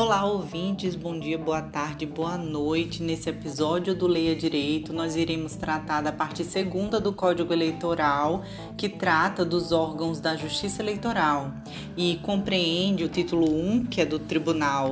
[0.00, 3.02] Olá, ouvintes, bom dia, boa tarde, boa noite.
[3.02, 8.44] Nesse episódio do Leia Direito, nós iremos tratar da parte segunda do Código Eleitoral,
[8.76, 11.52] que trata dos órgãos da Justiça Eleitoral
[11.96, 14.90] e compreende o título 1, que é do Tribunal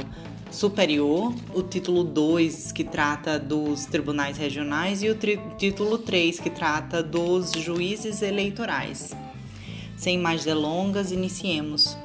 [0.51, 5.17] Superior, o título 2, que trata dos tribunais regionais, e o
[5.57, 9.15] título 3, que trata dos juízes eleitorais.
[9.97, 11.97] Sem mais delongas, iniciemos.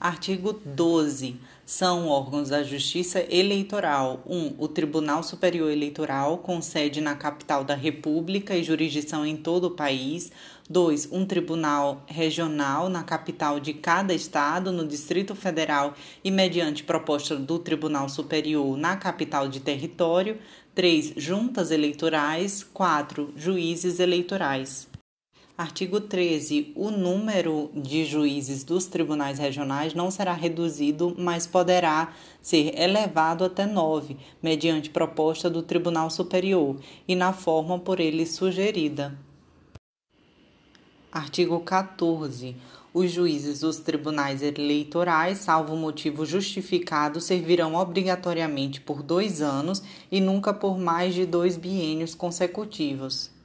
[0.00, 1.36] Artigo 12.
[1.66, 4.34] São órgãos da Justiça Eleitoral: 1.
[4.34, 9.64] Um, o Tribunal Superior Eleitoral, com sede na capital da República e jurisdição em todo
[9.64, 10.32] o país.
[10.70, 11.10] 2.
[11.12, 15.92] Um tribunal regional na capital de cada estado, no Distrito Federal
[16.24, 20.38] e mediante proposta do Tribunal Superior na capital de território.
[20.74, 21.12] 3.
[21.18, 22.64] Juntas eleitorais.
[22.72, 23.34] 4.
[23.36, 24.89] Juízes eleitorais.
[25.60, 26.72] Artigo 13.
[26.74, 33.66] O número de juízes dos tribunais regionais não será reduzido, mas poderá ser elevado até
[33.66, 39.18] nove, mediante proposta do Tribunal Superior e na forma por ele sugerida.
[41.12, 42.56] Artigo 14.
[42.94, 50.54] Os juízes dos tribunais eleitorais, salvo motivo justificado, servirão obrigatoriamente por dois anos e nunca
[50.54, 53.38] por mais de dois biênios consecutivos.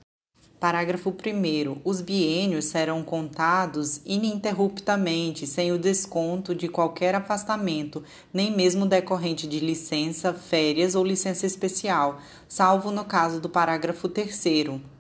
[0.66, 1.82] Parágrafo 1.
[1.84, 9.60] Os biênios serão contados ininterruptamente, sem o desconto de qualquer afastamento, nem mesmo decorrente de
[9.60, 14.95] licença, férias ou licença especial, salvo no caso do parágrafo 3.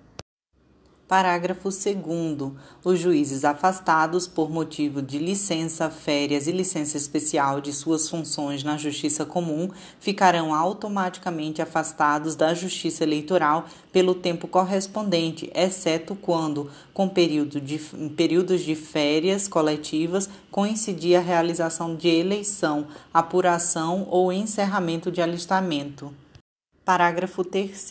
[1.08, 2.52] Parágrafo 2.
[2.84, 8.76] Os juízes afastados por motivo de licença, férias e licença especial de suas funções na
[8.76, 17.62] Justiça Comum ficarão automaticamente afastados da Justiça Eleitoral pelo tempo correspondente, exceto quando, com período
[17.62, 17.78] de,
[18.18, 26.12] períodos de férias coletivas, coincidir a realização de eleição, apuração ou encerramento de alistamento.
[26.86, 27.90] Parágrafo 3.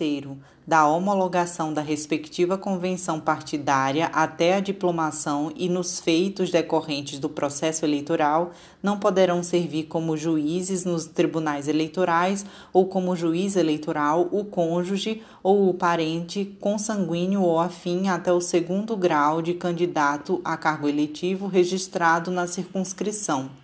[0.64, 7.84] Da homologação da respectiva convenção partidária até a diplomação e nos feitos decorrentes do processo
[7.84, 15.22] eleitoral, não poderão servir como juízes nos tribunais eleitorais ou como juiz eleitoral o cônjuge
[15.42, 21.48] ou o parente consanguíneo ou afim até o segundo grau de candidato a cargo eletivo
[21.48, 23.63] registrado na circunscrição.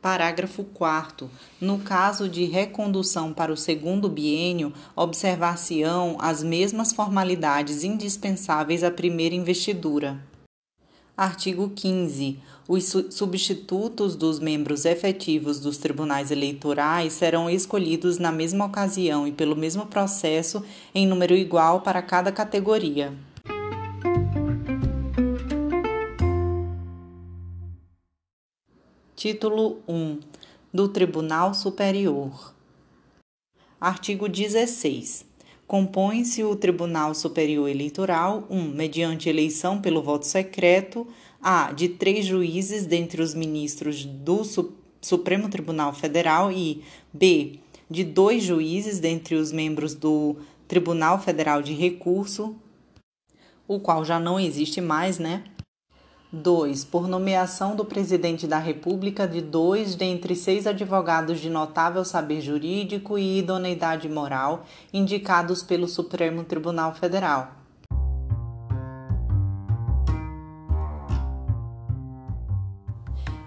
[0.00, 1.28] Parágrafo 4.
[1.60, 9.34] No caso de recondução para o segundo biênio, observar-se-ão as mesmas formalidades indispensáveis à primeira
[9.34, 10.22] investidura.
[11.16, 12.38] Artigo 15.
[12.68, 19.56] Os substitutos dos membros efetivos dos tribunais eleitorais serão escolhidos na mesma ocasião e pelo
[19.56, 20.62] mesmo processo
[20.94, 23.12] em número igual para cada categoria.
[29.18, 30.20] Título 1
[30.72, 32.54] do Tribunal Superior.
[33.80, 35.26] Artigo 16.
[35.66, 38.56] Compõe-se o Tribunal Superior Eleitoral 1.
[38.56, 41.04] Um, mediante eleição pelo voto secreto,
[41.42, 41.72] a.
[41.72, 44.42] de três juízes dentre os ministros do
[45.00, 47.58] Supremo Tribunal Federal e b.
[47.90, 50.36] de dois juízes dentre os membros do
[50.68, 52.54] Tribunal Federal de Recurso,
[53.66, 55.42] o qual já não existe mais, né?
[56.30, 56.84] 2.
[56.84, 63.18] Por nomeação do Presidente da República de dois dentre seis advogados de notável saber jurídico
[63.18, 67.52] e idoneidade moral indicados pelo Supremo Tribunal Federal.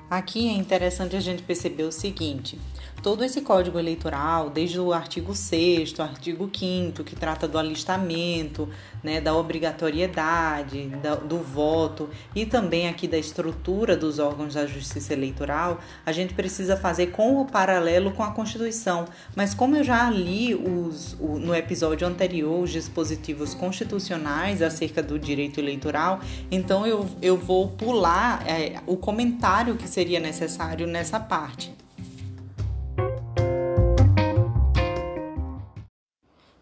[0.09, 2.59] Aqui é interessante a gente perceber o seguinte:
[3.01, 8.69] todo esse código eleitoral, desde o artigo 6, artigo 5, que trata do alistamento,
[9.03, 15.13] né, da obrigatoriedade da, do voto e também aqui da estrutura dos órgãos da justiça
[15.13, 19.06] eleitoral, a gente precisa fazer com o paralelo com a Constituição.
[19.35, 25.17] Mas como eu já li os, o, no episódio anterior os dispositivos constitucionais acerca do
[25.17, 26.20] direito eleitoral,
[26.52, 31.80] então eu, eu vou pular é, o comentário que seria necessário nessa parte.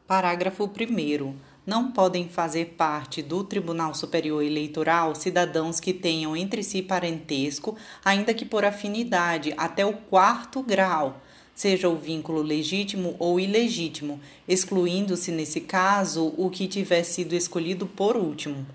[0.10, 1.36] Parágrafo 1.
[1.68, 8.34] Não podem fazer parte do Tribunal Superior Eleitoral cidadãos que tenham entre si parentesco, ainda
[8.34, 11.22] que por afinidade, até o quarto grau,
[11.54, 18.18] seja o vínculo legítimo ou ilegítimo, excluindo-se nesse caso o que tiver sido escolhido por
[18.18, 18.66] último.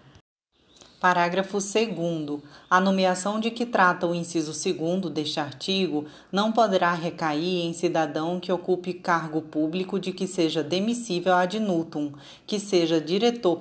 [1.05, 2.41] Parágrafo 2.
[2.71, 8.41] A nomeação de que trata o inciso 2 deste artigo não poderá recair em cidadão
[8.41, 12.11] que ocupe cargo público de que seja demissível ad nutum,
[12.47, 13.59] que seja diretor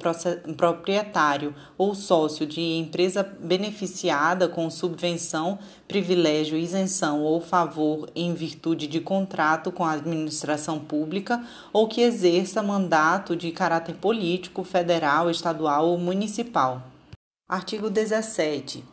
[0.56, 9.02] proprietário ou sócio de empresa beneficiada com subvenção, privilégio, isenção ou favor em virtude de
[9.02, 11.44] contrato com a administração pública
[11.74, 16.93] ou que exerça mandato de caráter político, federal, estadual ou municipal.
[17.48, 18.86] Artigo 17.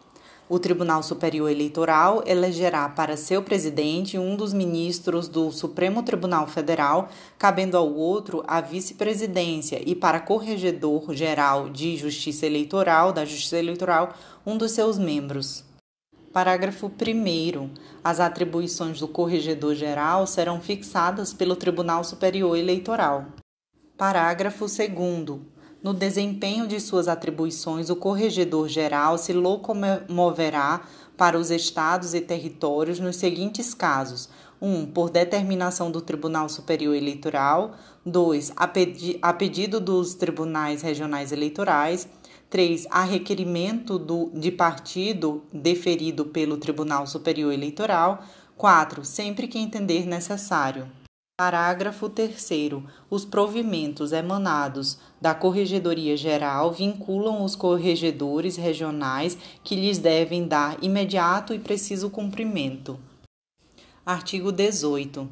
[0.48, 7.08] O Tribunal Superior Eleitoral elegerá para seu presidente um dos ministros do Supremo Tribunal Federal,
[7.38, 14.14] cabendo ao outro a vice-presidência, e para corregedor geral de Justiça Eleitoral, da Justiça Eleitoral,
[14.44, 15.64] um dos seus membros.
[16.32, 17.70] Parágrafo 1.
[18.02, 23.26] As atribuições do corregedor geral serão fixadas pelo Tribunal Superior Eleitoral.
[23.96, 25.49] Parágrafo 2.
[25.82, 30.82] No desempenho de suas atribuições, o Corregedor-Geral se locomoverá
[31.16, 34.28] para os estados e territórios nos seguintes casos:
[34.60, 34.68] 1.
[34.68, 37.72] Um, por determinação do Tribunal Superior Eleitoral.
[38.04, 38.52] 2.
[38.56, 42.06] A, pedi a pedido dos tribunais regionais eleitorais.
[42.50, 42.86] 3.
[42.90, 48.22] A requerimento do, de partido deferido pelo Tribunal Superior Eleitoral.
[48.54, 49.02] 4.
[49.02, 50.90] Sempre que entender necessário.
[51.40, 52.50] Parágrafo 3.
[53.08, 61.52] Os provimentos emanados da Corregedoria Geral vinculam os corregedores regionais que lhes devem dar imediato
[61.52, 62.98] e preciso cumprimento.
[64.04, 65.28] Artigo 18.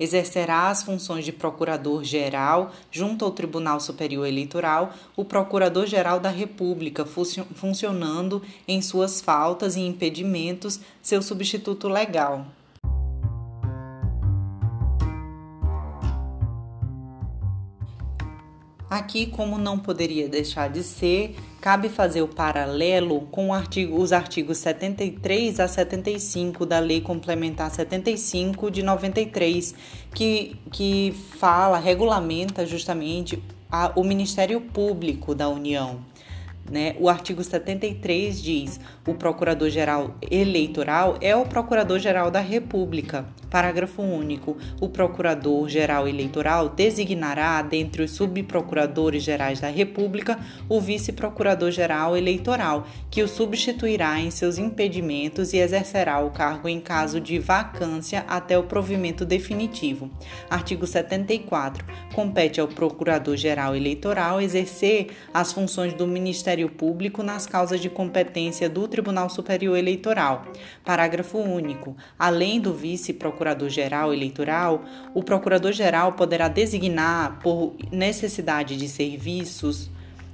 [0.00, 8.42] Exercerá as funções de Procurador-Geral, junto ao Tribunal Superior Eleitoral, o Procurador-Geral da República, funcionando
[8.66, 12.46] em suas faltas e impedimentos seu substituto legal.
[18.90, 24.56] Aqui, como não poderia deixar de ser, cabe fazer o paralelo com artigo, os artigos
[24.58, 29.74] 73 a 75 da Lei Complementar 75 de 93,
[30.14, 36.00] que, que fala, regulamenta justamente a, o Ministério Público da União.
[36.70, 36.96] Né?
[36.98, 43.24] O artigo 73 diz: o Procurador-Geral Eleitoral é o Procurador-Geral da República.
[43.48, 44.58] Parágrafo único.
[44.82, 50.38] O Procurador-Geral Eleitoral designará, dentre os subprocuradores gerais da República,
[50.68, 57.18] o Vice-Procurador-Geral Eleitoral, que o substituirá em seus impedimentos e exercerá o cargo em caso
[57.18, 60.10] de vacância até o provimento definitivo.
[60.50, 61.82] Artigo 74.
[62.14, 68.86] Compete ao Procurador-Geral Eleitoral exercer as funções do Ministério Público nas causas de competência do
[68.98, 70.44] Tribunal Superior Eleitoral.
[70.84, 71.96] Parágrafo único.
[72.18, 74.82] Além do vice-procurador-geral eleitoral,
[75.14, 79.88] o procurador-geral poderá designar, por necessidade de serviços,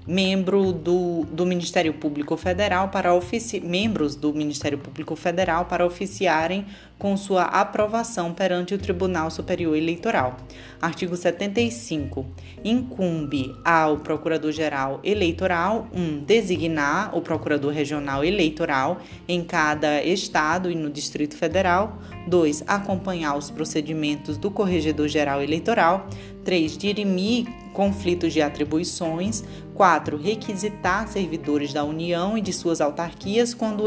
[0.07, 6.67] membro do, do Ministério Público Federal para ofici membros do Ministério Público Federal para oficiarem
[6.99, 10.37] com sua aprovação perante o Tribunal Superior Eleitoral.
[10.81, 12.27] Artigo 75.
[12.63, 16.01] Incumbe ao Procurador-Geral Eleitoral 1.
[16.01, 21.99] Um, designar o Procurador Regional Eleitoral em cada estado e no Distrito Federal.
[22.29, 22.65] 2.
[22.67, 26.09] Acompanhar os procedimentos do Corregedor-Geral Eleitoral.
[26.45, 26.77] 3.
[26.79, 29.43] Dirimir conflitos de atribuições.
[29.75, 30.17] 4.
[30.17, 33.85] Requisitar servidores da União e de suas autarquias quando,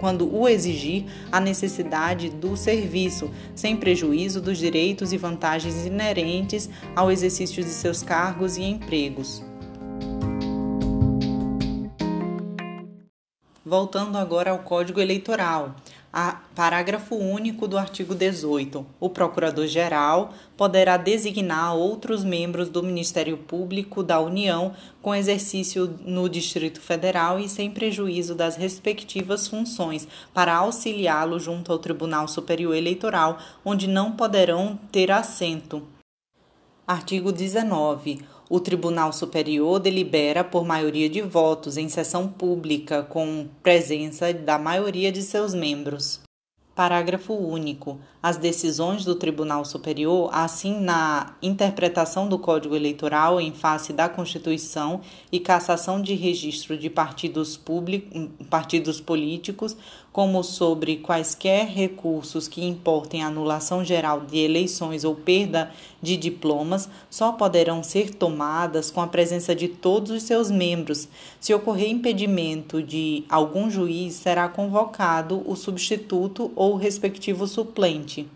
[0.00, 7.10] quando o exigir a necessidade do serviço, sem prejuízo dos direitos e vantagens inerentes ao
[7.10, 9.42] exercício de seus cargos e empregos.
[13.64, 15.76] Voltando agora ao Código Eleitoral.
[16.12, 18.84] A parágrafo único do artigo 18.
[18.98, 26.80] O Procurador-Geral poderá designar outros membros do Ministério Público da União com exercício no Distrito
[26.80, 33.86] Federal e sem prejuízo das respectivas funções, para auxiliá-lo junto ao Tribunal Superior Eleitoral, onde
[33.86, 35.80] não poderão ter assento.
[36.84, 38.20] Artigo 19.
[38.52, 45.12] O Tribunal Superior delibera por maioria de votos em sessão pública, com presença da maioria
[45.12, 46.18] de seus membros.
[46.74, 48.00] Parágrafo único.
[48.20, 55.00] As decisões do Tribunal Superior, assim na interpretação do Código Eleitoral em face da Constituição
[55.30, 59.76] e cassação de registro de partidos, públicos, partidos políticos,
[60.12, 65.70] como sobre quaisquer recursos que importem anulação geral de eleições ou perda
[66.02, 71.08] de diplomas, só poderão ser tomadas com a presença de todos os seus membros.
[71.38, 78.26] Se ocorrer impedimento de algum juiz, será convocado o substituto ou o respectivo suplente.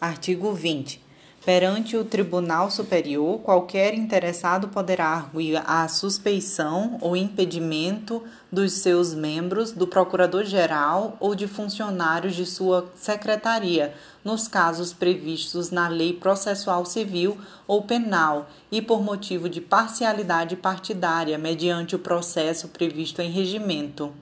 [0.00, 1.05] Artigo 20.
[1.46, 9.70] Perante o Tribunal Superior, qualquer interessado poderá arguir a suspeição ou impedimento dos seus membros,
[9.70, 17.38] do Procurador-Geral ou de funcionários de sua secretaria, nos casos previstos na Lei Processual Civil
[17.64, 24.12] ou Penal e por motivo de parcialidade partidária, mediante o processo previsto em regimento.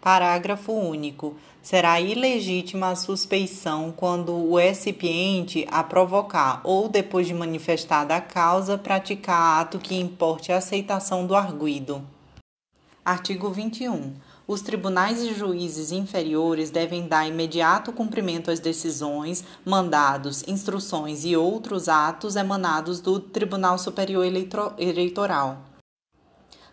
[0.00, 8.14] Parágrafo único será ilegítima a suspeição quando o recipiente a provocar ou depois de manifestada
[8.14, 12.06] a causa praticar ato que importe a aceitação do arguido.
[13.04, 14.14] Artigo 21.
[14.46, 21.88] Os tribunais e juízes inferiores devem dar imediato cumprimento às decisões, mandados, instruções e outros
[21.88, 24.24] atos emanados do Tribunal Superior
[24.78, 25.62] Eleitoral.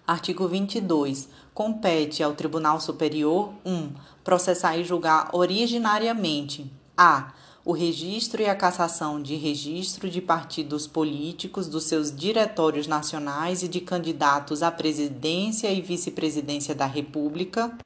[0.05, 3.71] Artigo 22 compete ao Tribunal Superior 1.
[3.71, 3.91] Um,
[4.23, 7.33] processar e julgar originariamente a.
[7.65, 13.69] O registro e a cassação de registro de partidos políticos dos seus diretórios nacionais e
[13.69, 17.77] de candidatos à presidência e vice-presidência da República.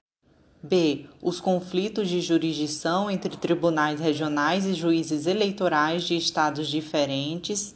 [0.63, 1.05] B.
[1.21, 7.75] Os conflitos de jurisdição entre tribunais regionais e juízes eleitorais de estados diferentes.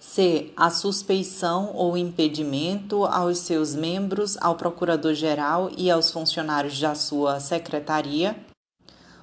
[0.00, 0.50] C.
[0.56, 8.34] A suspeição ou impedimento aos seus membros, ao Procurador-Geral e aos funcionários da sua secretaria.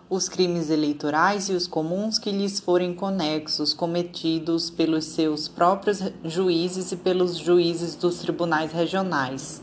[0.08, 6.92] Os crimes eleitorais e os comuns que lhes forem conexos, cometidos pelos seus próprios juízes
[6.92, 9.62] e pelos juízes dos tribunais regionais.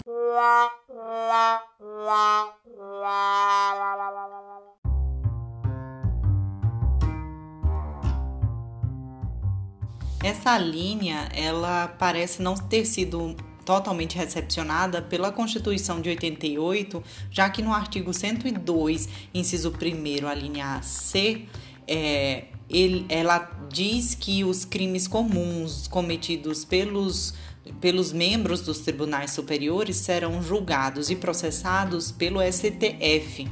[10.25, 17.61] Essa linha, ela parece não ter sido totalmente recepcionada pela Constituição de 88, já que
[17.61, 21.45] no artigo 102, inciso 1 a linha C,
[21.87, 27.35] é, ele, ela diz que os crimes comuns cometidos pelos,
[27.78, 33.47] pelos membros dos tribunais superiores serão julgados e processados pelo STF.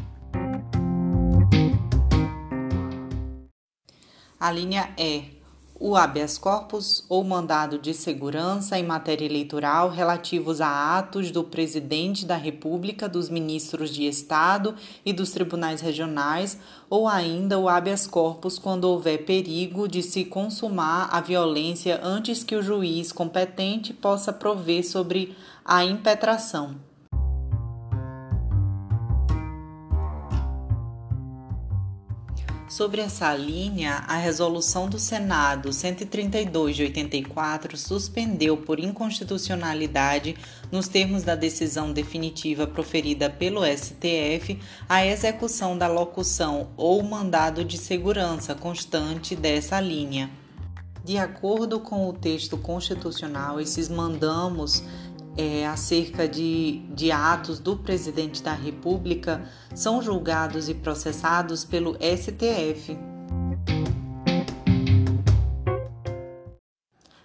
[4.41, 5.42] A linha E
[5.85, 12.25] o habeas corpus ou mandado de segurança em matéria eleitoral relativos a atos do presidente
[12.25, 16.57] da República, dos ministros de Estado e dos tribunais regionais,
[16.89, 22.55] ou ainda o habeas corpus quando houver perigo de se consumar a violência antes que
[22.55, 26.92] o juiz competente possa prover sobre a impetração.
[32.73, 40.35] Sobre essa linha, a resolução do Senado 132 de 84 suspendeu por inconstitucionalidade,
[40.71, 47.77] nos termos da decisão definitiva proferida pelo STF, a execução da locução ou mandado de
[47.77, 50.31] segurança constante dessa linha.
[51.05, 54.83] De acordo com o texto constitucional, esses mandamos
[55.37, 59.43] é, acerca de, de atos do presidente da República
[59.75, 62.99] são julgados e processados pelo STF.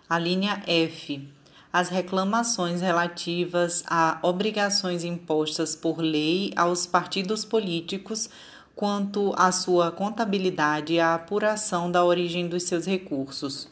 [0.10, 1.28] A linha F.
[1.72, 8.30] As reclamações relativas a obrigações impostas por lei aos partidos políticos
[8.74, 13.68] quanto à sua contabilidade e à apuração da origem dos seus recursos.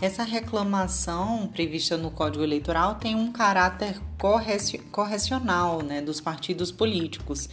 [0.00, 7.48] Essa reclamação prevista no Código Eleitoral tem um caráter correcional né, dos partidos políticos.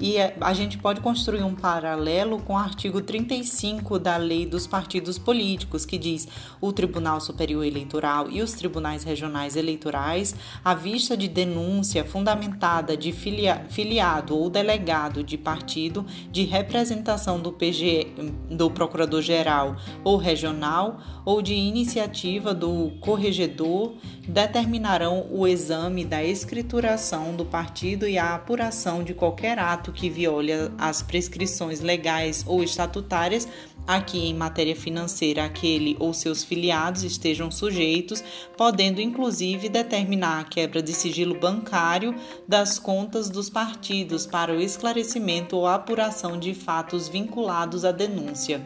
[0.00, 4.66] E é, a gente pode construir um paralelo com o artigo 35 da Lei dos
[4.66, 6.26] Partidos Políticos, que diz
[6.58, 10.34] o Tribunal Superior Eleitoral e os tribunais regionais eleitorais,
[10.64, 17.52] à vista de denúncia fundamentada de filia, filiado ou delegado de partido de representação do
[17.52, 18.06] PG,
[18.50, 23.96] do Procurador-Geral ou regional ou de iniciativa do corregedor,
[24.26, 30.50] determinarão o exame da escrituração do partido e a apuração de qualquer ato que viole
[30.76, 33.46] as prescrições legais ou estatutárias
[33.86, 38.22] a que em matéria financeira aquele ou seus filiados estejam sujeitos,
[38.56, 42.14] podendo inclusive determinar a quebra de sigilo bancário
[42.46, 48.60] das contas dos partidos para o esclarecimento ou apuração de fatos vinculados à denúncia.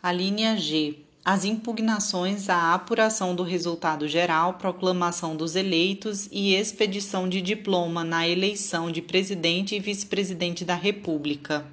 [0.00, 7.28] A linha G as impugnações à apuração do resultado geral, proclamação dos eleitos e expedição
[7.28, 11.66] de diploma na eleição de presidente e vice-presidente da República.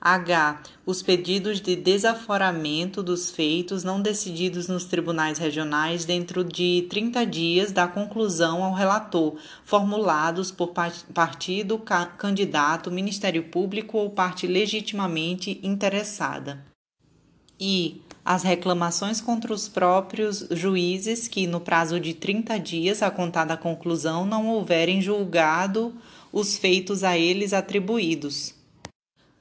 [0.00, 0.62] H.
[0.84, 7.70] Os pedidos de desaforamento dos feitos não decididos nos tribunais regionais dentro de 30 dias
[7.70, 10.72] da conclusão ao relator, formulados por
[11.14, 11.78] partido,
[12.18, 16.66] candidato, Ministério Público ou parte legitimamente interessada.
[17.60, 18.00] I.
[18.32, 23.56] As reclamações contra os próprios juízes que, no prazo de 30 dias a contar da
[23.56, 25.92] conclusão, não houverem julgado
[26.32, 28.54] os feitos a eles atribuídos.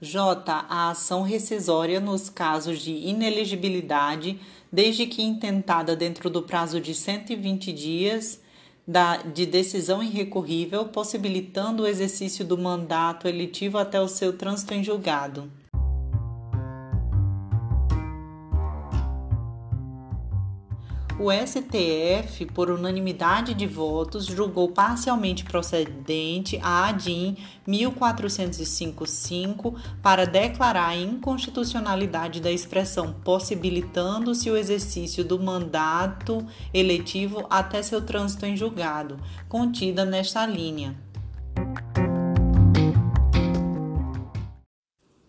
[0.01, 0.65] J.
[0.67, 4.39] A ação rescisória nos casos de inelegibilidade,
[4.71, 8.41] desde que intentada dentro do prazo de 120 dias
[8.87, 14.83] da, de decisão irrecorrível, possibilitando o exercício do mandato eletivo até o seu trânsito em
[14.83, 15.47] julgado.
[21.19, 27.35] O STF, por unanimidade de votos, julgou parcialmente procedente a ADIM
[27.67, 38.01] 1405.5 para declarar a inconstitucionalidade da expressão, possibilitando-se o exercício do mandato eletivo até seu
[38.01, 40.95] trânsito em julgado, contida nesta linha.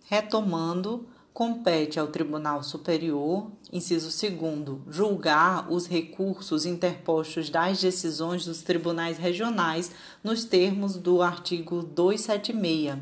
[0.04, 9.16] Retomando, compete ao Tribunal Superior, inciso 2, julgar os recursos interpostos das decisões dos tribunais
[9.18, 9.90] regionais
[10.22, 12.98] nos termos do artigo 276.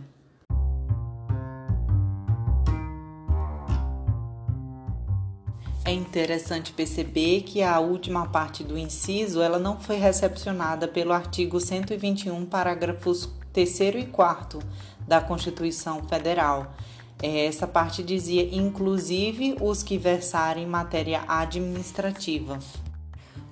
[5.84, 11.58] É interessante perceber que a última parte do inciso ela não foi recepcionada pelo artigo
[11.58, 14.58] 121, parágrafos 3 e 4
[15.06, 16.74] da Constituição Federal
[17.22, 22.58] essa parte dizia inclusive os que versarem matéria administrativa.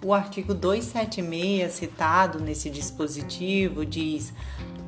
[0.05, 4.33] O artigo 276, citado nesse dispositivo, diz: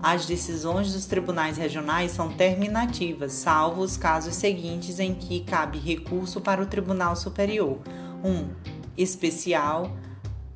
[0.00, 6.40] as decisões dos tribunais regionais são terminativas, salvo os casos seguintes em que cabe recurso
[6.40, 7.78] para o Tribunal Superior.
[8.23, 8.28] 1.
[8.28, 8.49] Um,
[8.97, 9.90] especial.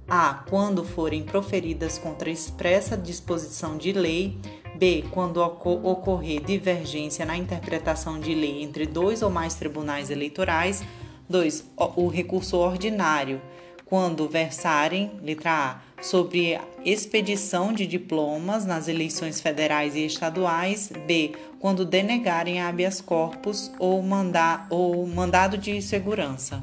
[0.08, 0.34] A.
[0.48, 4.38] Quando forem proferidas contra expressa disposição de lei
[4.82, 5.04] B.
[5.12, 10.82] Quando ocorrer divergência na interpretação de lei entre dois ou mais tribunais eleitorais.
[11.28, 11.70] 2.
[11.94, 13.40] O recurso ordinário.
[13.84, 20.90] Quando versarem, letra A, sobre expedição de diplomas nas eleições federais e estaduais.
[21.06, 21.30] B.
[21.60, 26.60] Quando denegarem habeas corpus ou, mandar, ou mandado de segurança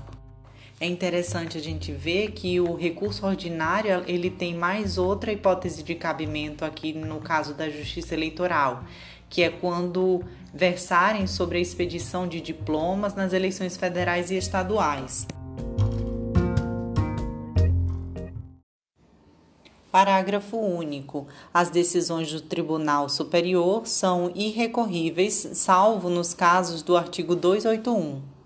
[0.79, 5.93] é interessante a gente ver que o recurso ordinário ele tem mais outra hipótese de
[5.93, 8.85] cabimento aqui no caso da justiça eleitoral,
[9.29, 15.27] que é quando versarem sobre a expedição de diplomas nas eleições federais e estaduais.
[19.91, 21.27] Parágrafo único.
[21.53, 28.38] As decisões do Tribunal Superior são irrecorríveis, salvo nos casos do artigo 281.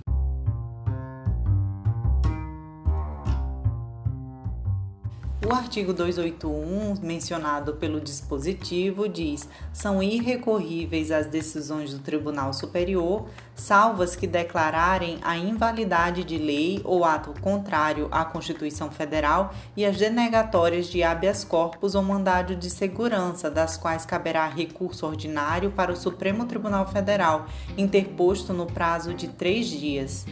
[5.46, 14.16] O artigo 281, mencionado pelo dispositivo, diz: são irrecorríveis as decisões do Tribunal Superior, salvas
[14.16, 20.88] que declararem a invalidade de lei ou ato contrário à Constituição Federal e as denegatórias
[20.88, 26.46] de habeas corpus ou mandado de segurança, das quais caberá recurso ordinário para o Supremo
[26.46, 30.26] Tribunal Federal, interposto no prazo de três dias.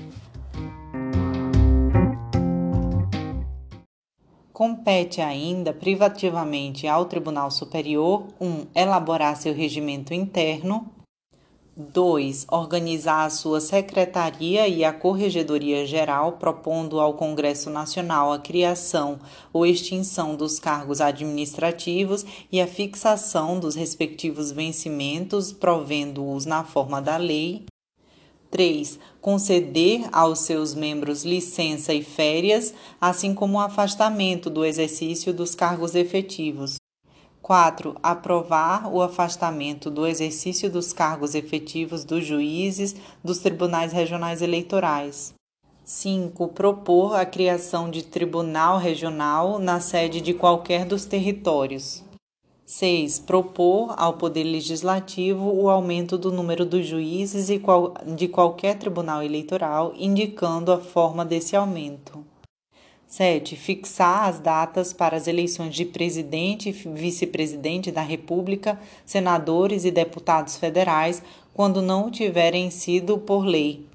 [4.53, 8.45] Compete ainda privativamente ao Tribunal Superior 1.
[8.45, 10.91] Um, elaborar seu regimento interno.
[11.77, 12.47] 2.
[12.51, 19.19] Organizar a sua secretaria e a Corregedoria Geral, propondo ao Congresso Nacional a criação
[19.53, 27.15] ou extinção dos cargos administrativos e a fixação dos respectivos vencimentos, provendo-os na forma da
[27.15, 27.63] lei.
[28.51, 28.99] 3.
[29.21, 35.93] Conceder aos seus membros licença e férias, assim como o afastamento do exercício dos cargos
[35.93, 36.77] efetivos.
[37.39, 37.95] 4.
[38.01, 45.35] Aprovar o afastamento do exercício dos cargos efetivos dos juízes dos tribunais regionais eleitorais.
[45.85, 46.47] 5.
[46.47, 52.03] Propor a criação de tribunal regional na sede de qualquer dos territórios.
[52.71, 53.19] 6.
[53.19, 57.47] Propor ao Poder Legislativo o aumento do número dos juízes
[58.15, 62.25] de qualquer tribunal eleitoral, indicando a forma desse aumento.
[63.05, 63.57] 7.
[63.57, 70.55] Fixar as datas para as eleições de presidente e vice-presidente da República, senadores e deputados
[70.55, 71.21] federais,
[71.53, 73.85] quando não tiverem sido por lei.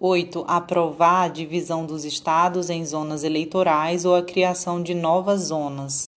[0.00, 0.44] 8.
[0.48, 6.09] Aprovar a divisão dos estados em zonas eleitorais ou a criação de novas zonas.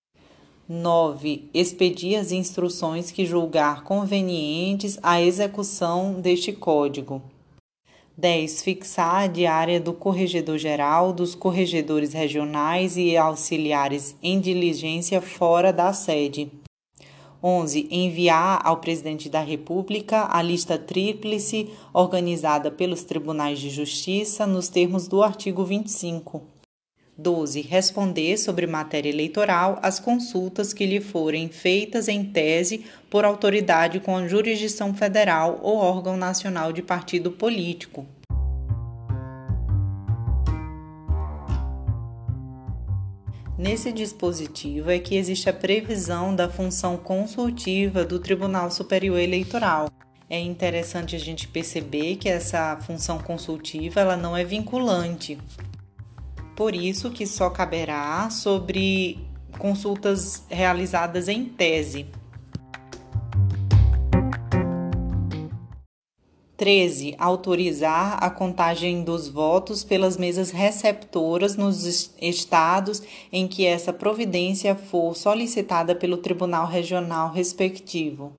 [0.68, 1.50] 9.
[1.54, 7.22] Expedir as instruções que julgar convenientes à execução deste Código.
[8.16, 8.62] 10.
[8.62, 16.50] Fixar a diária do Corregedor-Geral, dos corregedores regionais e auxiliares em diligência fora da sede.
[17.44, 17.90] 11.
[17.92, 25.10] Enviar ao Presidente da República a lista tríplice organizada pelos Tribunais de Justiça nos termos
[25.10, 26.53] do artigo 25.
[27.18, 27.62] 12.
[27.62, 34.28] Responder sobre matéria eleitoral as consultas que lhe forem feitas em tese por autoridade com
[34.28, 38.06] jurisdição federal ou órgão nacional de partido político.
[43.56, 49.90] Nesse dispositivo é que existe a previsão da função consultiva do Tribunal Superior Eleitoral.
[50.30, 55.38] É interessante a gente perceber que essa função consultiva ela não é vinculante.
[56.56, 59.20] Por isso que só caberá sobre
[59.58, 62.06] consultas realizadas em tese.
[66.56, 67.16] 13.
[67.18, 75.16] Autorizar a contagem dos votos pelas mesas receptoras nos estados em que essa providência for
[75.16, 78.34] solicitada pelo Tribunal Regional respectivo.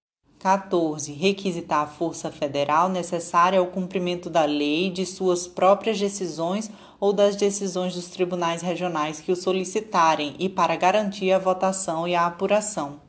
[0.44, 1.10] 14.
[1.10, 7.34] Requisitar a força federal necessária ao cumprimento da lei, de suas próprias decisões ou das
[7.34, 13.00] decisões dos tribunais regionais que o solicitarem e para garantir a votação e a apuração.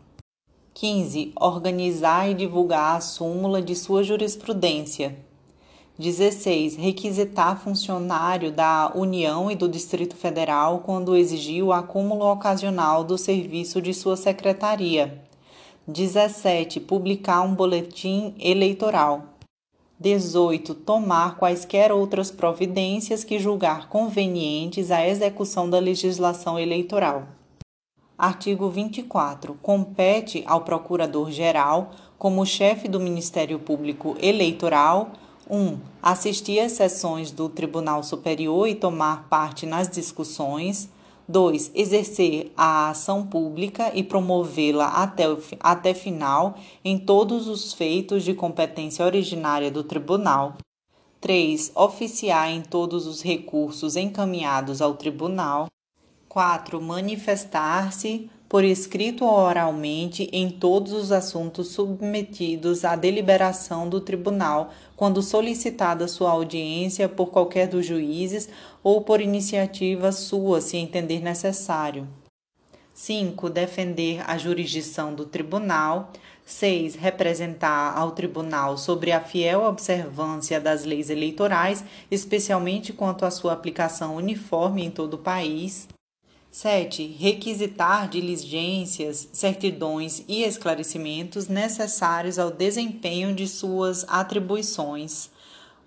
[0.76, 1.34] 15.
[1.36, 5.18] Organizar e divulgar a súmula de sua jurisprudência.
[6.00, 6.78] 16.
[6.78, 13.82] Requisitar funcionário da União e do Distrito Federal quando exigir o acúmulo ocasional do serviço
[13.82, 15.22] de sua secretaria.
[15.88, 16.80] 17.
[16.80, 19.36] Publicar um boletim eleitoral.
[20.00, 20.74] 18.
[20.74, 27.28] Tomar quaisquer outras providências que julgar convenientes à execução da legislação eleitoral.
[28.18, 29.54] Artigo 24.
[29.62, 35.12] Compete ao Procurador-Geral, como chefe do Ministério Público Eleitoral,
[35.48, 35.56] 1.
[35.56, 40.90] Um, assistir às sessões do Tribunal Superior e tomar parte nas discussões.
[41.28, 41.72] 2.
[41.74, 45.24] Exercer a ação pública e promovê-la até,
[45.60, 50.56] até final em todos os feitos de competência originária do Tribunal.
[51.20, 51.72] 3.
[51.76, 55.68] Oficiar em todos os recursos encaminhados ao Tribunal.
[56.30, 56.82] 4.
[56.82, 65.22] Manifestar-se por escrito ou oralmente em todos os assuntos submetidos à deliberação do tribunal, quando
[65.22, 68.48] solicitada sua audiência por qualquer dos juízes
[68.82, 72.08] ou por iniciativa sua, se entender necessário.
[72.94, 73.50] 5.
[73.50, 76.14] Defender a jurisdição do tribunal.
[76.46, 76.96] 6.
[76.96, 84.16] Representar ao tribunal sobre a fiel observância das leis eleitorais, especialmente quanto à sua aplicação
[84.16, 85.90] uniforme em todo o país.
[86.56, 87.18] 7.
[87.20, 95.30] Requisitar diligências, certidões e esclarecimentos necessários ao desempenho de suas atribuições.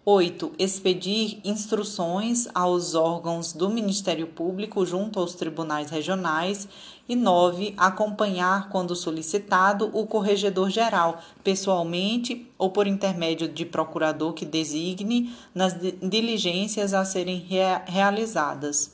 [0.04, 0.52] 8.
[0.58, 6.68] Expedir instruções aos órgãos do Ministério Público junto aos tribunais regionais.
[7.08, 7.72] E 9.
[7.74, 16.92] Acompanhar, quando solicitado, o Corregedor-Geral, pessoalmente ou por intermédio de procurador que designe, nas diligências
[16.92, 18.90] a serem rea realizadas.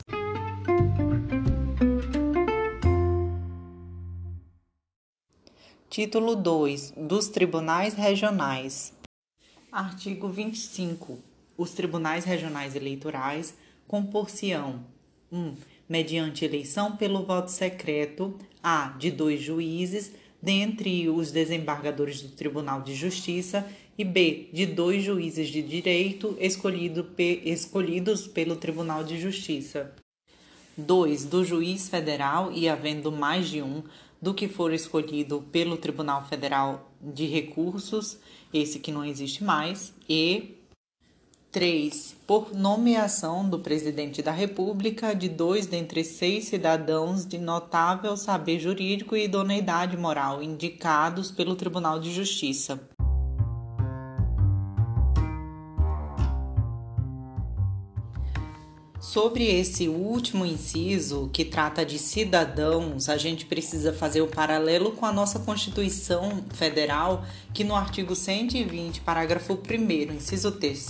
[5.95, 8.93] Título 2 dos Tribunais Regionais.
[9.71, 11.21] Artigo 25.
[11.57, 13.55] Os tribunais regionais eleitorais
[13.87, 14.85] compor-se-ão
[15.31, 15.39] 1.
[15.39, 15.55] Um,
[15.89, 20.11] mediante eleição pelo voto secreto a de dois juízes
[20.43, 23.65] dentre os desembargadores do Tribunal de Justiça
[23.97, 29.95] e b de dois juízes de direito escolhido pe, escolhidos pelo Tribunal de Justiça.
[30.77, 31.27] 2.
[31.27, 33.85] Do juiz federal e havendo mais de um
[34.25, 38.17] do que for escolhido pelo Tribunal Federal de Recursos,
[38.55, 40.57] esse que não existe mais, e
[41.53, 42.17] 3.
[42.27, 49.15] Por nomeação do presidente da República de dois dentre seis cidadãos de notável saber jurídico
[49.15, 52.81] e idoneidade moral indicados pelo Tribunal de Justiça.
[59.05, 65.05] Sobre esse último inciso, que trata de cidadãos, a gente precisa fazer o paralelo com
[65.05, 70.89] a nossa Constituição Federal, que no artigo 120, parágrafo 1, inciso 3,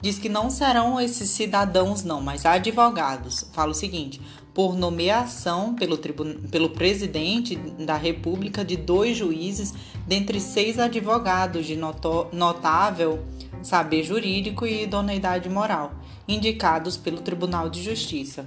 [0.00, 3.46] diz que não serão esses cidadãos, não, mas advogados.
[3.52, 4.20] Fala o seguinte:
[4.58, 9.72] por nomeação pelo, pelo presidente da República de dois juízes,
[10.04, 13.24] dentre seis advogados de notável
[13.62, 15.92] saber jurídico e idoneidade moral
[16.26, 18.44] indicados pelo Tribunal de Justiça.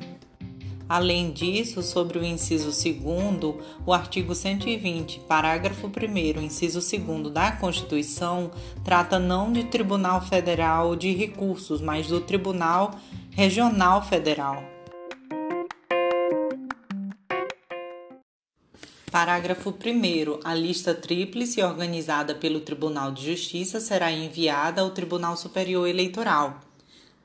[0.89, 8.51] Além disso, sobre o inciso 2, o artigo 120, parágrafo 1, inciso 2 da Constituição,
[8.83, 12.91] trata não de Tribunal Federal de Recursos, mas do Tribunal
[13.29, 14.70] Regional Federal.
[19.11, 20.39] Parágrafo 1.
[20.41, 26.61] A lista tríplice organizada pelo Tribunal de Justiça será enviada ao Tribunal Superior Eleitoral.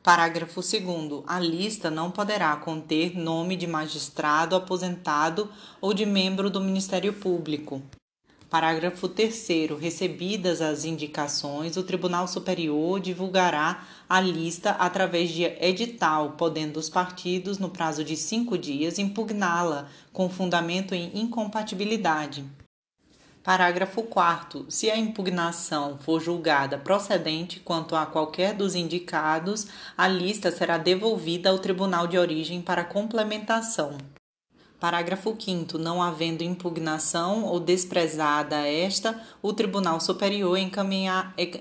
[0.03, 1.22] Parágrafo 2.
[1.29, 5.49] A lista não poderá conter nome de magistrado aposentado
[5.81, 7.81] ou de membro do Ministério Público.
[8.49, 9.71] Parágrafo 3.
[9.81, 17.59] Recebidas as indicações, o Tribunal Superior divulgará a lista através de edital, podendo os partidos,
[17.59, 22.45] no prazo de cinco dias, impugná-la com fundamento em incompatibilidade.
[23.43, 24.67] Parágrafo 4.
[24.69, 31.51] Se a impugnação for julgada procedente quanto a qualquer dos indicados, a lista será devolvida
[31.51, 33.99] ao tribunal de origem para complementação.
[34.79, 35.79] Parágrafo 5.
[35.79, 40.59] Não havendo impugnação ou desprezada esta, o Tribunal Superior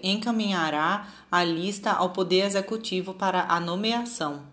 [0.03, 4.43] encaminhará a lista ao Poder Executivo para a nomeação.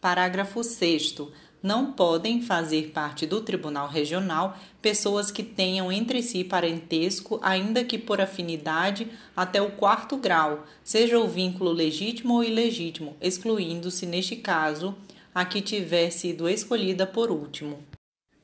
[0.00, 1.14] Parágrafo 6
[1.62, 7.98] não podem fazer parte do Tribunal Regional pessoas que tenham entre si parentesco, ainda que
[7.98, 14.94] por afinidade, até o quarto grau, seja o vínculo legítimo ou ilegítimo, excluindo-se, neste caso,
[15.38, 17.78] a que tiver sido escolhida por último.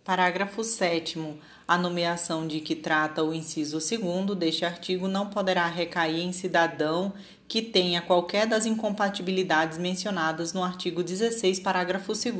[0.04, 1.18] Parágrafo 7.
[1.66, 7.12] A nomeação de que trata o inciso 2 deste artigo não poderá recair em cidadão
[7.48, 12.32] que tenha qualquer das incompatibilidades mencionadas no artigo 16, parágrafo 2.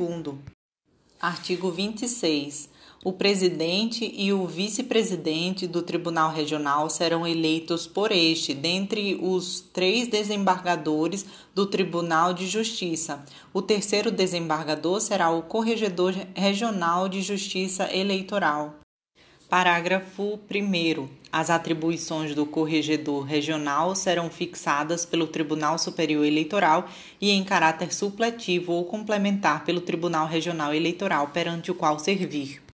[1.19, 2.69] Artigo 26.
[3.05, 10.07] O presidente e o vice-presidente do Tribunal Regional serão eleitos por este, dentre os três
[10.07, 11.23] desembargadores
[11.55, 13.23] do Tribunal de Justiça.
[13.53, 18.75] O terceiro desembargador será o Corregedor Regional de Justiça Eleitoral.
[19.49, 21.07] Parágrafo 1.
[21.31, 26.89] As atribuições do corregedor regional serão fixadas pelo Tribunal Superior Eleitoral
[27.21, 32.64] e em caráter supletivo ou complementar pelo Tribunal Regional Eleitoral perante o qual servir.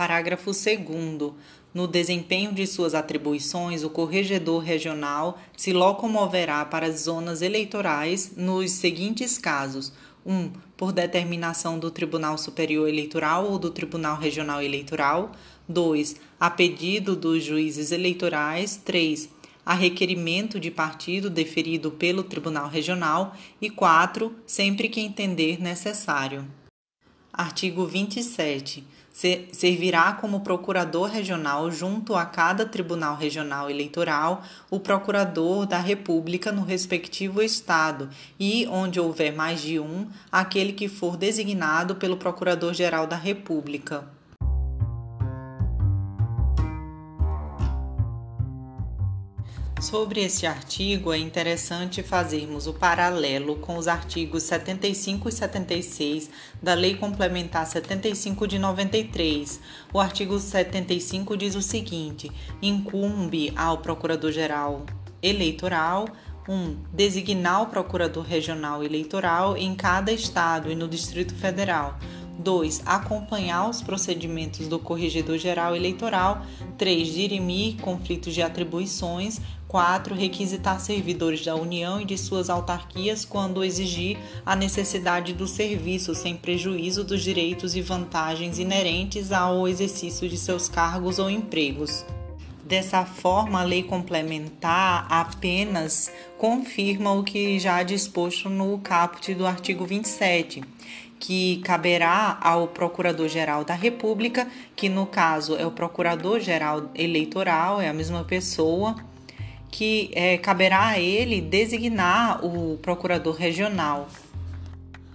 [0.00, 1.34] Parágrafo 2.
[1.74, 8.70] No desempenho de suas atribuições, o corregedor regional se locomoverá para as zonas eleitorais nos
[8.70, 9.92] seguintes casos:
[10.24, 10.32] 1.
[10.32, 15.32] Um, por determinação do Tribunal Superior Eleitoral ou do Tribunal Regional Eleitoral.
[15.68, 16.16] 2.
[16.40, 18.76] A pedido dos juízes eleitorais.
[18.82, 19.28] 3.
[19.66, 23.36] A requerimento de partido deferido pelo Tribunal Regional.
[23.60, 24.34] E 4.
[24.46, 26.48] Sempre que entender necessário.
[27.30, 35.78] Artigo 27 servirá como procurador regional junto a cada Tribunal Regional Eleitoral o procurador da
[35.78, 42.16] República no respectivo estado e, onde houver mais de um, aquele que for designado pelo
[42.16, 44.19] Procurador-Geral da República.
[49.80, 56.30] Sobre este artigo, é interessante fazermos o paralelo com os artigos 75 e 76
[56.62, 59.58] da Lei Complementar 75 de 93.
[59.90, 64.84] O artigo 75 diz o seguinte: incumbe ao Procurador-Geral
[65.22, 66.04] Eleitoral
[66.46, 66.52] 1.
[66.52, 71.98] Um, designar o Procurador Regional Eleitoral em cada estado e no Distrito Federal.
[72.38, 72.82] 2.
[72.86, 76.42] Acompanhar os procedimentos do Corregedor Geral Eleitoral.
[76.78, 77.08] 3.
[77.08, 79.40] Dirimir conflitos de atribuições.
[79.70, 80.16] 4.
[80.16, 86.36] Requisitar servidores da União e de suas autarquias quando exigir a necessidade do serviço, sem
[86.36, 92.04] prejuízo dos direitos e vantagens inerentes ao exercício de seus cargos ou empregos.
[92.64, 99.86] Dessa forma, a lei complementar apenas confirma o que já disposto no caput do artigo
[99.86, 100.64] 27,
[101.20, 107.92] que caberá ao Procurador-Geral da República, que no caso é o Procurador-Geral Eleitoral, é a
[107.92, 108.96] mesma pessoa,
[109.70, 114.08] que é, caberá a ele designar o procurador regional.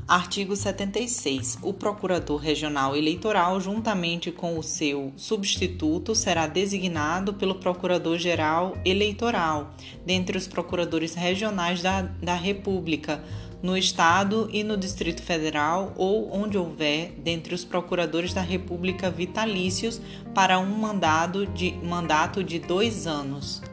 [0.08, 1.58] Artigo 76.
[1.63, 9.74] O procurador regional eleitoral, juntamente com o seu substituto, será designado pelo procurador-geral eleitoral,
[10.06, 13.24] dentre os procuradores regionais da, da República,
[13.63, 20.00] no Estado e no Distrito Federal ou onde houver, dentre os procuradores da República vitalícios,
[20.36, 23.63] para um mandado de, mandato de dois anos.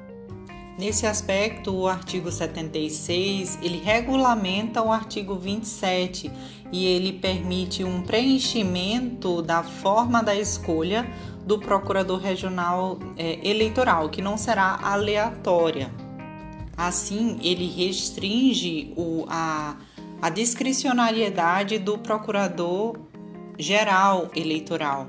[0.78, 6.30] Nesse aspecto, o artigo 76 ele regulamenta o artigo 27
[6.72, 11.06] e ele permite um preenchimento da forma da escolha
[11.44, 15.92] do procurador regional é, eleitoral, que não será aleatória.
[16.74, 19.76] Assim, ele restringe o, a,
[20.22, 22.96] a discricionariedade do procurador
[23.58, 25.08] geral eleitoral,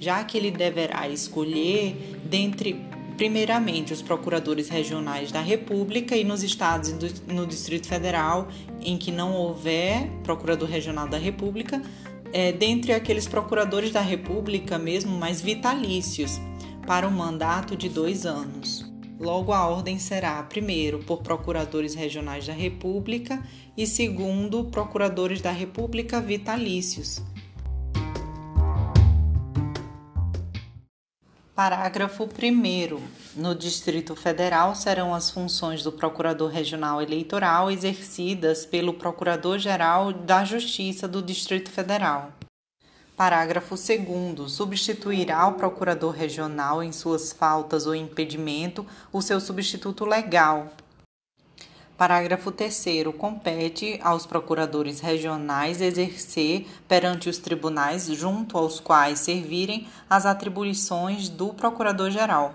[0.00, 6.90] já que ele deverá escolher dentre primeiramente os procuradores regionais da República e nos estados
[6.90, 8.48] e no Distrito Federal
[8.80, 11.80] em que não houver procurador regional da República,
[12.32, 16.40] é, dentre aqueles procuradores da República mesmo mais vitalícios
[16.86, 18.92] para um mandato de dois anos.
[19.18, 23.42] Logo, a ordem será, primeiro, por procuradores regionais da República
[23.76, 27.22] e, segundo, procuradores da República vitalícios.
[31.54, 33.00] Parágrafo 1.
[33.36, 41.06] No Distrito Federal serão as funções do Procurador Regional Eleitoral exercidas pelo Procurador-Geral da Justiça
[41.06, 42.32] do Distrito Federal.
[43.16, 44.50] Parágrafo 2.
[44.50, 50.72] Substituirá o Procurador Regional em suas faltas ou impedimento o seu substituto legal,
[51.96, 53.04] Parágrafo 3.
[53.16, 61.54] Compete aos procuradores regionais exercer perante os tribunais junto aos quais servirem as atribuições do
[61.54, 62.52] Procurador-Geral.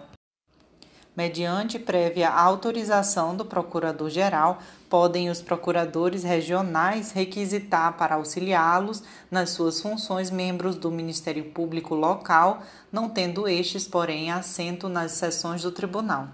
[1.15, 10.29] Mediante prévia autorização do Procurador-Geral, podem os procuradores regionais requisitar para auxiliá-los nas suas funções
[10.29, 16.27] membros do Ministério Público local, não tendo estes, porém, assento nas sessões do tribunal.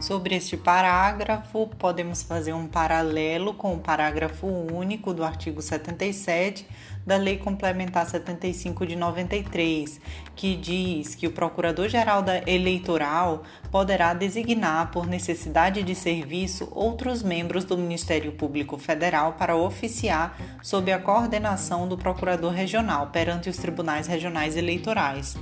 [0.00, 6.64] Sobre este parágrafo, podemos fazer um paralelo com o parágrafo único do artigo 77
[7.04, 10.00] da Lei Complementar 75 de 93,
[10.36, 17.76] que diz que o Procurador-Geral Eleitoral poderá designar, por necessidade de serviço, outros membros do
[17.76, 24.56] Ministério Público Federal para oficiar sob a coordenação do Procurador Regional perante os tribunais regionais
[24.56, 25.36] eleitorais.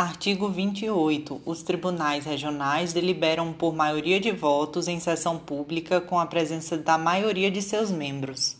[0.00, 1.42] Artigo 28.
[1.44, 6.96] Os tribunais regionais deliberam por maioria de votos em sessão pública com a presença da
[6.96, 8.56] maioria de seus membros.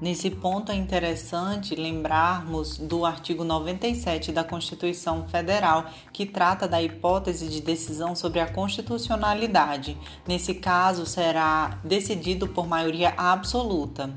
[0.00, 7.48] Nesse ponto é interessante lembrarmos do artigo 97 da Constituição Federal, que trata da hipótese
[7.48, 9.96] de decisão sobre a constitucionalidade.
[10.24, 14.08] Nesse caso, será decidido por maioria absoluta.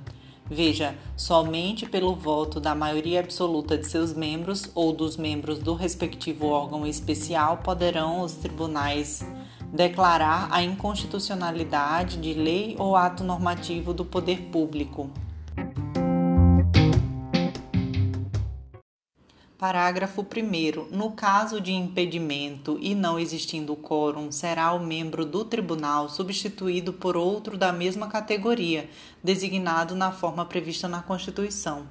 [0.53, 6.47] Veja, somente pelo voto da maioria absoluta de seus membros ou dos membros do respectivo
[6.47, 9.25] órgão especial poderão os tribunais
[9.71, 15.09] declarar a inconstitucionalidade de lei ou ato normativo do poder público.
[19.61, 20.87] Parágrafo 1.
[20.89, 27.15] No caso de impedimento e não existindo quórum, será o membro do tribunal substituído por
[27.15, 28.89] outro da mesma categoria,
[29.23, 31.85] designado na forma prevista na Constituição.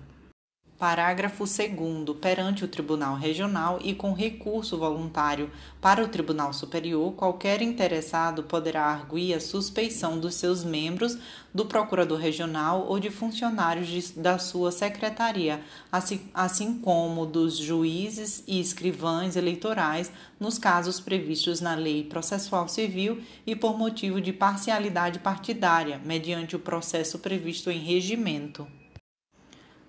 [0.80, 2.16] Parágrafo 2.
[2.22, 8.86] Perante o Tribunal Regional e com recurso voluntário para o Tribunal Superior, qualquer interessado poderá
[8.86, 11.18] arguir a suspeição dos seus membros,
[11.52, 15.62] do Procurador Regional ou de funcionários de, da sua secretaria,
[15.92, 23.20] assim, assim como dos juízes e escrivães eleitorais, nos casos previstos na Lei Processual Civil
[23.46, 28.79] e por motivo de parcialidade partidária, mediante o processo previsto em regimento.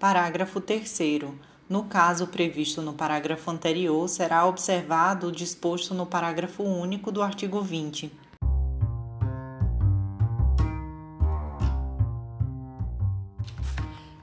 [0.02, 1.00] Parágrafo 3.
[1.70, 7.62] No caso previsto no parágrafo anterior, será observado o disposto no parágrafo único do artigo
[7.62, 8.12] 20.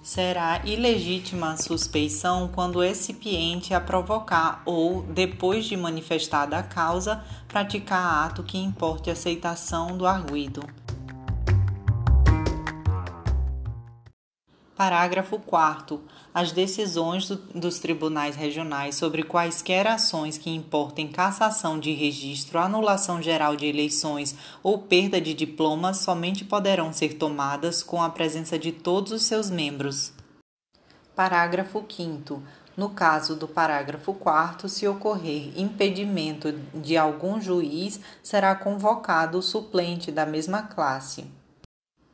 [0.02, 8.26] Será ilegítima a suspeição quando recipiente a provocar ou, depois de manifestada a causa, praticar
[8.26, 10.60] ato que importe aceitação do arguido.
[14.78, 16.00] Parágrafo 4.
[16.32, 23.20] As decisões do, dos tribunais regionais sobre quaisquer ações que importem cassação de registro, anulação
[23.20, 28.70] geral de eleições ou perda de diplomas somente poderão ser tomadas com a presença de
[28.70, 30.12] todos os seus membros.
[31.16, 32.40] Parágrafo 5.
[32.76, 40.12] No caso do parágrafo 4, se ocorrer impedimento de algum juiz, será convocado o suplente
[40.12, 41.26] da mesma classe.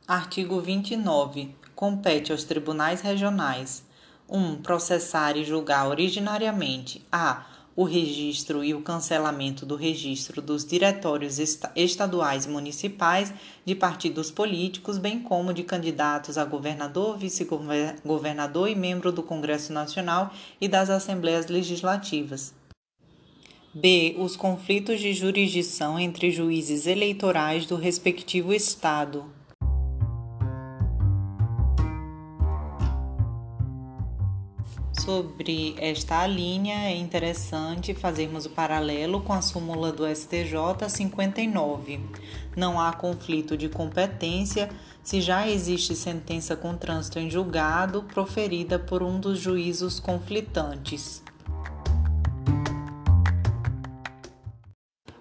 [0.07, 3.83] Artigo 29 compete aos tribunais regionais
[4.27, 4.37] 1.
[4.37, 11.37] Um, processar e julgar originariamente a o registro e o cancelamento do registro dos diretórios
[11.75, 13.33] estaduais e municipais
[13.65, 20.33] de partidos políticos, bem como de candidatos a governador, vice-governador e membro do Congresso Nacional
[20.61, 22.53] e das Assembleias Legislativas.
[23.73, 24.15] B.
[24.17, 29.25] Os conflitos de jurisdição entre juízes eleitorais do respectivo Estado.
[35.05, 41.99] Sobre esta linha, é interessante fazermos o paralelo com a súmula do STJ 59.
[42.57, 44.67] Não há conflito de competência
[45.03, 51.23] se já existe sentença com trânsito em julgado proferida por um dos juízos conflitantes.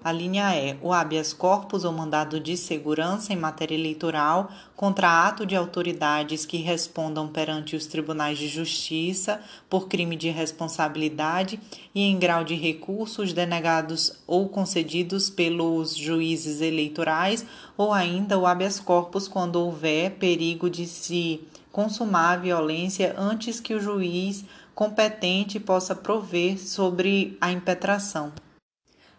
[0.04, 0.76] A linha E.
[0.82, 6.58] O habeas corpus ou mandado de segurança em matéria eleitoral contra ato de autoridades que
[6.58, 11.58] respondam perante os tribunais de justiça por crime de responsabilidade
[11.94, 18.78] e em grau de recursos denegados ou concedidos pelos juízes eleitorais ou ainda o habeas
[18.78, 21.40] corpus quando houver perigo de se
[21.72, 24.44] consumar a violência antes que o juiz
[24.74, 28.43] competente possa prover sobre a impetração.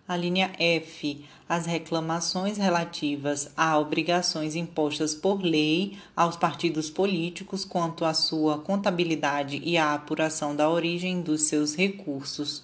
[0.07, 1.25] A linha F.
[1.49, 9.59] As reclamações relativas a obrigações impostas por lei aos partidos políticos quanto à sua contabilidade
[9.63, 12.63] e à apuração da origem dos seus recursos.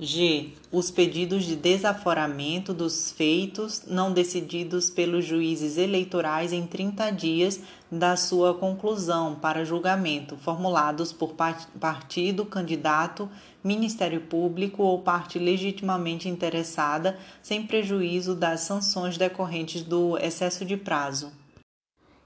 [0.00, 0.52] G.
[0.70, 8.16] Os pedidos de desaforamento dos feitos não decididos pelos juízes eleitorais em 30 dias da
[8.16, 11.34] sua conclusão para julgamento, formulados por
[11.80, 13.28] partido, candidato,
[13.64, 21.32] Ministério Público ou parte legitimamente interessada, sem prejuízo das sanções decorrentes do excesso de prazo.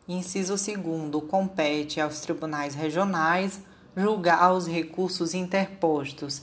[0.06, 1.24] Inciso 2.
[1.26, 3.62] Compete aos tribunais regionais
[3.96, 6.42] julgar os recursos interpostos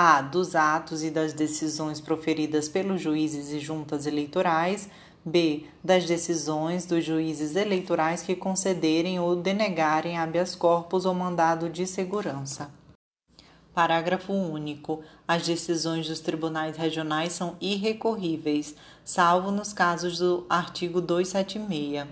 [0.00, 0.22] a.
[0.22, 4.88] dos atos e das decisões proferidas pelos juízes e juntas eleitorais,
[5.24, 5.64] b.
[5.82, 12.70] das decisões dos juízes eleitorais que concederem ou denegarem habeas corpus ou mandado de segurança.
[13.74, 15.02] Parágrafo único.
[15.26, 22.06] As decisões dos tribunais regionais são irrecorríveis, salvo nos casos do artigo 276.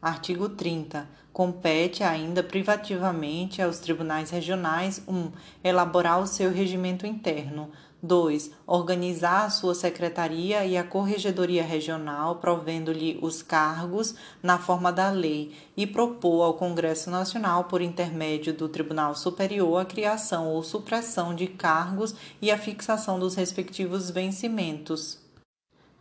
[0.00, 1.06] Artigo 30.
[1.34, 5.12] Compete ainda privativamente aos tribunais regionais 1.
[5.12, 5.32] Um,
[5.64, 7.72] elaborar o seu regimento interno.
[8.00, 8.52] 2.
[8.64, 15.50] Organizar a sua secretaria e a corregedoria regional, provendo-lhe os cargos na forma da lei,
[15.76, 21.48] e propor ao Congresso Nacional, por intermédio do Tribunal Superior, a criação ou supressão de
[21.48, 25.23] cargos e a fixação dos respectivos vencimentos.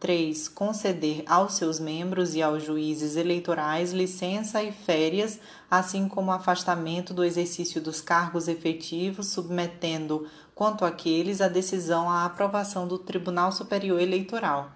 [0.04, 0.50] 3.
[0.50, 5.40] Conceder aos seus membros e aos juízes eleitorais licença e férias,
[5.72, 12.86] assim como afastamento do exercício dos cargos efetivos, submetendo, quanto àqueles, a decisão à aprovação
[12.86, 14.74] do Tribunal Superior Eleitoral.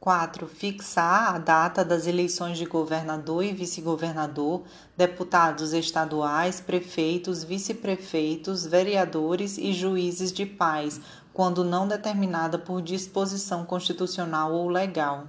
[0.00, 0.46] 4.
[0.46, 4.62] Fixar a data das eleições de governador e vice-governador,
[4.96, 11.00] deputados estaduais, prefeitos, vice-prefeitos, vereadores e juízes de paz,
[11.36, 15.28] quando não determinada por disposição constitucional ou legal.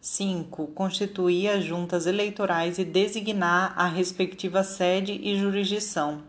[0.00, 0.68] 5.
[0.68, 6.22] Constituir as juntas eleitorais e designar a respectiva sede e jurisdição.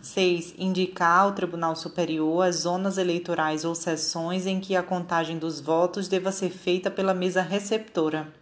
[0.00, 0.54] 6.
[0.56, 6.06] Indicar ao Tribunal Superior as zonas eleitorais ou sessões em que a contagem dos votos
[6.06, 8.32] deva ser feita pela mesa receptora.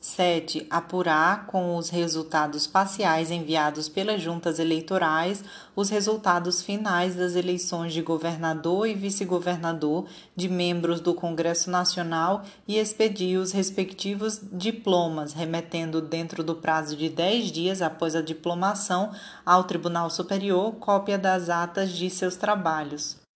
[0.00, 0.66] 7.
[0.70, 5.44] Apurar com os resultados parciais enviados pelas juntas eleitorais
[5.74, 12.78] os resultados finais das eleições de governador e vice-governador, de membros do Congresso Nacional e
[12.78, 19.12] expedir os respectivos diplomas, remetendo dentro do prazo de 10 dias após a diplomação
[19.44, 23.27] ao Tribunal Superior cópia das atas de seus trabalhos.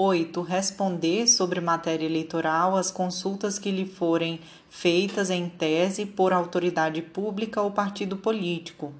[0.00, 0.42] 8.
[0.42, 4.38] Responder sobre matéria eleitoral as consultas que lhe forem
[4.70, 8.94] feitas em tese por autoridade pública ou partido político.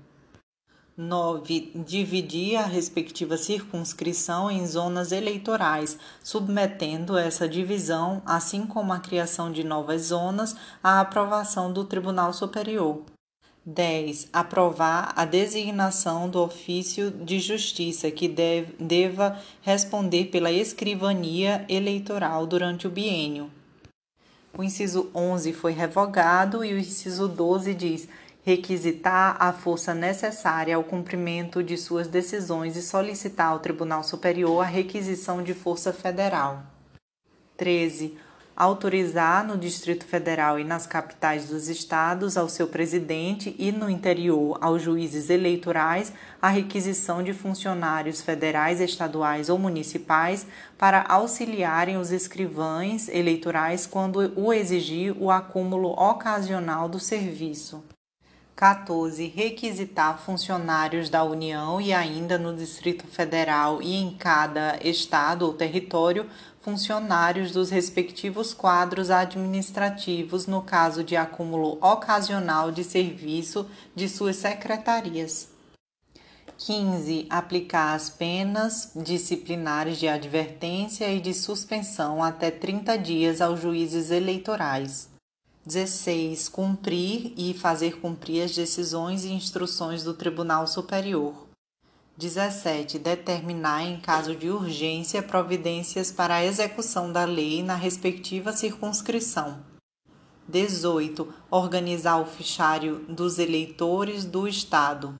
[0.96, 1.70] 9.
[1.86, 9.62] Dividir a respectiva circunscrição em zonas eleitorais, submetendo essa divisão, assim como a criação de
[9.62, 13.02] novas zonas, à aprovação do Tribunal Superior.
[13.68, 14.28] 10.
[14.32, 22.86] Aprovar a designação do ofício de justiça que deve, deva responder pela escrivania eleitoral durante
[22.86, 23.50] o biênio.
[24.56, 28.08] O inciso 11 foi revogado e o inciso 12 diz
[28.42, 34.66] requisitar a força necessária ao cumprimento de suas decisões e solicitar ao Tribunal Superior a
[34.66, 36.62] requisição de força federal.
[37.58, 38.16] 13
[38.58, 44.58] autorizar no Distrito Federal e nas capitais dos estados ao seu presidente e no interior
[44.60, 50.44] aos juízes eleitorais a requisição de funcionários federais, estaduais ou municipais
[50.76, 57.84] para auxiliarem os escrivães eleitorais quando o exigir o acúmulo ocasional do serviço.
[58.58, 59.28] 14.
[59.28, 66.28] Requisitar funcionários da União e ainda no Distrito Federal e em cada estado ou território
[66.60, 75.50] funcionários dos respectivos quadros administrativos no caso de acúmulo ocasional de serviço de suas secretarias.
[76.56, 77.28] 15.
[77.30, 85.16] Aplicar as penas disciplinares de advertência e de suspensão até 30 dias aos juízes eleitorais.
[85.68, 86.48] 16.
[86.48, 91.46] Cumprir e fazer cumprir as decisões e instruções do Tribunal Superior.
[92.16, 92.98] 17.
[92.98, 99.62] Determinar, em caso de urgência, providências para a execução da lei na respectiva circunscrição.
[100.48, 101.34] 18.
[101.50, 105.16] Organizar o fichário dos eleitores do Estado.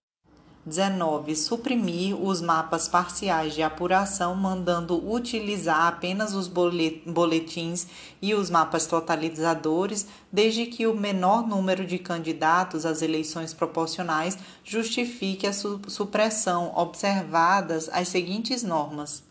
[0.69, 1.35] 19.
[1.35, 7.87] Suprimir os mapas parciais de apuração, mandando utilizar apenas os boletins
[8.21, 15.47] e os mapas totalizadores, desde que o menor número de candidatos às eleições proporcionais justifique
[15.47, 19.23] a supressão, observadas as seguintes normas.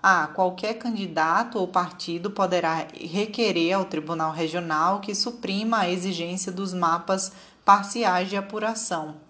[0.00, 0.28] A.
[0.28, 7.32] Qualquer candidato ou partido poderá requerer ao Tribunal Regional que suprima a exigência dos mapas
[7.64, 9.27] parciais de apuração.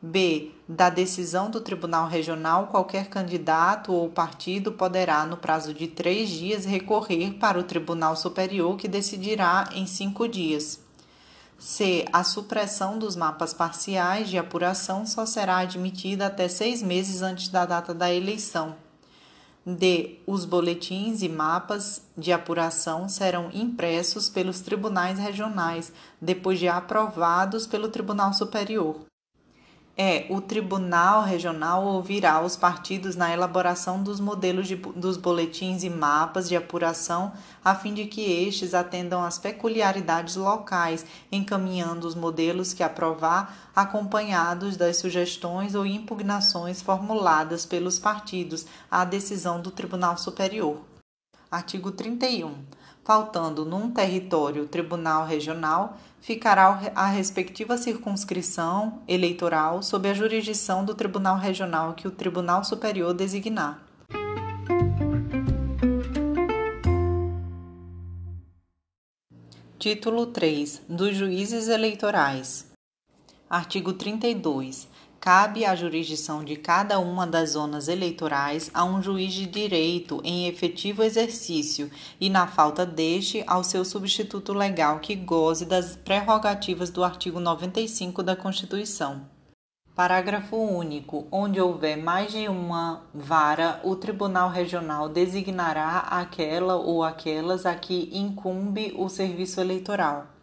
[0.00, 0.52] B.
[0.68, 6.64] Da decisão do Tribunal Regional, qualquer candidato ou partido poderá, no prazo de três dias,
[6.64, 10.80] recorrer para o Tribunal Superior, que decidirá em cinco dias.
[11.58, 12.04] C.
[12.12, 17.64] A supressão dos mapas parciais de apuração só será admitida até seis meses antes da
[17.64, 18.76] data da eleição.
[19.64, 20.20] D.
[20.26, 27.88] Os boletins e mapas de apuração serão impressos pelos tribunais regionais, depois de aprovados pelo
[27.88, 29.00] Tribunal Superior.
[29.98, 35.88] É, o Tribunal Regional ouvirá os partidos na elaboração dos modelos de, dos boletins e
[35.88, 37.32] mapas de apuração,
[37.64, 44.76] a fim de que estes atendam às peculiaridades locais, encaminhando os modelos que aprovar, acompanhados
[44.76, 50.76] das sugestões ou impugnações formuladas pelos partidos à decisão do Tribunal Superior.
[51.50, 52.54] Artigo 31.
[53.02, 61.38] Faltando num território tribunal regional, ficará a respectiva circunscrição eleitoral sob a jurisdição do Tribunal
[61.38, 63.80] Regional que o Tribunal Superior designar.
[69.78, 72.72] Título 3 dos Juízes Eleitorais.
[73.48, 74.88] Artigo 32
[75.26, 80.46] cabe à jurisdição de cada uma das zonas eleitorais a um juiz de direito em
[80.46, 87.02] efetivo exercício e, na falta deste, ao seu substituto legal que goze das prerrogativas do
[87.02, 89.22] artigo 95 da Constituição.
[89.96, 91.26] Parágrafo único.
[91.32, 98.10] Onde houver mais de uma vara, o Tribunal Regional designará aquela ou aquelas a que
[98.12, 100.35] incumbe o serviço eleitoral.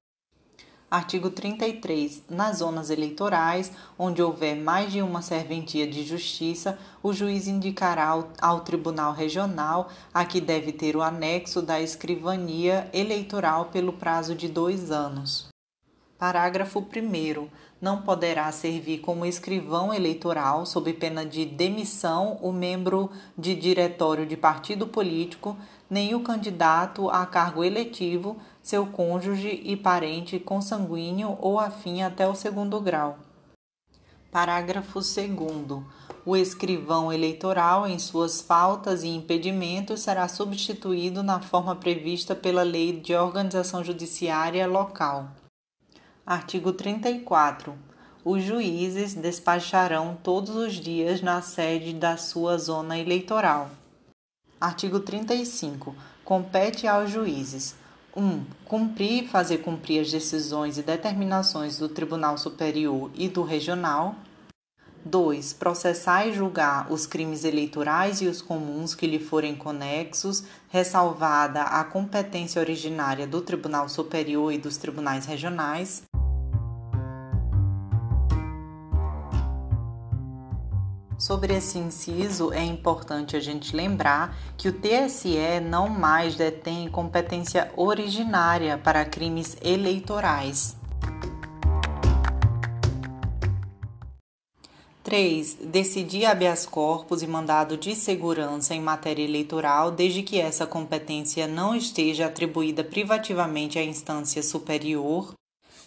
[0.94, 2.22] Artigo 33.
[2.30, 8.30] Nas zonas eleitorais, onde houver mais de uma serventia de justiça, o juiz indicará ao,
[8.40, 14.48] ao Tribunal Regional a que deve ter o anexo da escrivania eleitoral pelo prazo de
[14.48, 15.48] dois anos.
[16.20, 17.50] Parágrafo 1.
[17.82, 24.38] Não poderá servir como escrivão eleitoral, sob pena de demissão, o membro de diretório de
[24.38, 25.58] partido político,
[25.90, 32.34] nem o candidato a cargo eletivo seu cônjuge e parente consanguíneo ou afim até o
[32.34, 33.20] segundo grau.
[34.32, 35.84] Parágrafo 2.
[36.26, 43.00] O escrivão eleitoral, em suas faltas e impedimentos, será substituído na forma prevista pela Lei
[43.00, 45.28] de Organização Judiciária Local.
[46.26, 47.76] Artigo 34.
[48.24, 53.70] Os juízes despacharão todos os dias na sede da sua zona eleitoral.
[54.60, 55.94] Artigo 35.
[56.24, 57.83] Compete aos juízes
[58.16, 58.46] 1.
[58.66, 64.16] Cumprir e fazer cumprir as decisões e determinações do Tribunal Superior e do Regional.
[65.04, 65.54] 2.
[65.54, 71.84] Processar e julgar os crimes eleitorais e os comuns que lhe forem conexos, ressalvada a
[71.84, 76.04] competência originária do Tribunal Superior e dos tribunais regionais.
[81.24, 87.72] Sobre esse inciso, é importante a gente lembrar que o TSE não mais detém competência
[87.78, 90.76] originária para crimes eleitorais.
[95.02, 95.60] 3.
[95.64, 101.74] Decidir habeas corpus e mandado de segurança em matéria eleitoral, desde que essa competência não
[101.74, 105.34] esteja atribuída privativamente à instância superior.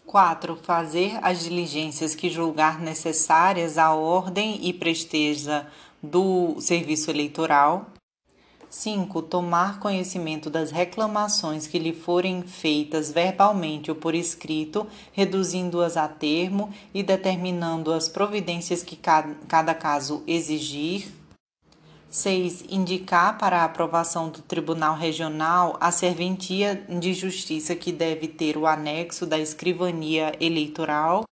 [0.07, 0.57] 4.
[0.63, 5.67] Fazer as diligências que julgar necessárias à ordem e presteza
[6.03, 7.87] do serviço eleitoral.
[8.71, 9.23] 5.
[9.23, 16.73] Tomar conhecimento das reclamações que lhe forem feitas verbalmente ou por escrito, reduzindo-as a termo
[16.93, 21.09] e determinando as providências que cada caso exigir.
[22.17, 22.65] 6.
[22.71, 28.67] Indicar para a aprovação do Tribunal Regional a serventia de justiça que deve ter o
[28.67, 31.25] anexo da escrivania eleitoral.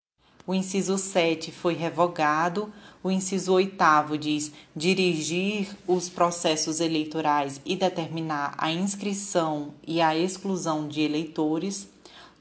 [0.46, 2.70] O inciso 7 foi revogado.
[3.02, 3.78] O inciso 8
[4.20, 11.88] diz dirigir os processos eleitorais e determinar a inscrição e a exclusão de eleitores.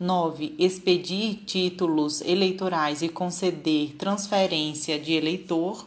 [0.01, 0.57] 9.
[0.59, 5.87] Expedir títulos eleitorais e conceder transferência de eleitor.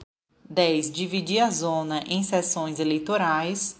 [0.49, 0.91] 10.
[0.91, 3.77] Dividir a zona em sessões eleitorais.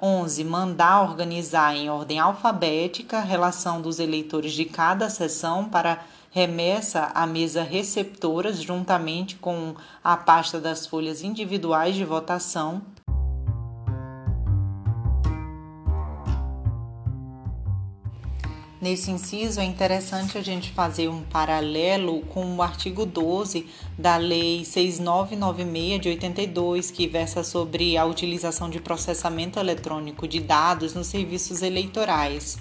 [0.00, 0.42] 11.
[0.42, 7.26] Mandar organizar em ordem alfabética a relação dos eleitores de cada sessão para remessa à
[7.26, 12.82] mesa receptoras juntamente com a pasta das folhas individuais de votação.
[18.82, 23.64] Nesse inciso, é interessante a gente fazer um paralelo com o artigo 12
[23.96, 30.94] da Lei 6996 de 82, que versa sobre a utilização de processamento eletrônico de dados
[30.94, 32.58] nos serviços eleitorais.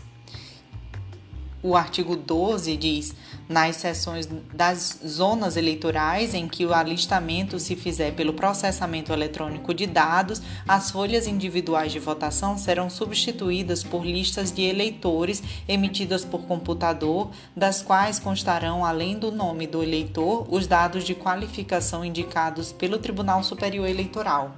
[1.64, 3.16] O artigo 12 diz:
[3.52, 9.86] nas sessões das zonas eleitorais em que o alistamento se fizer pelo processamento eletrônico de
[9.86, 17.30] dados, as folhas individuais de votação serão substituídas por listas de eleitores emitidas por computador,
[17.56, 23.44] das quais constarão, além do nome do eleitor, os dados de qualificação indicados pelo Tribunal
[23.44, 24.56] Superior Eleitoral.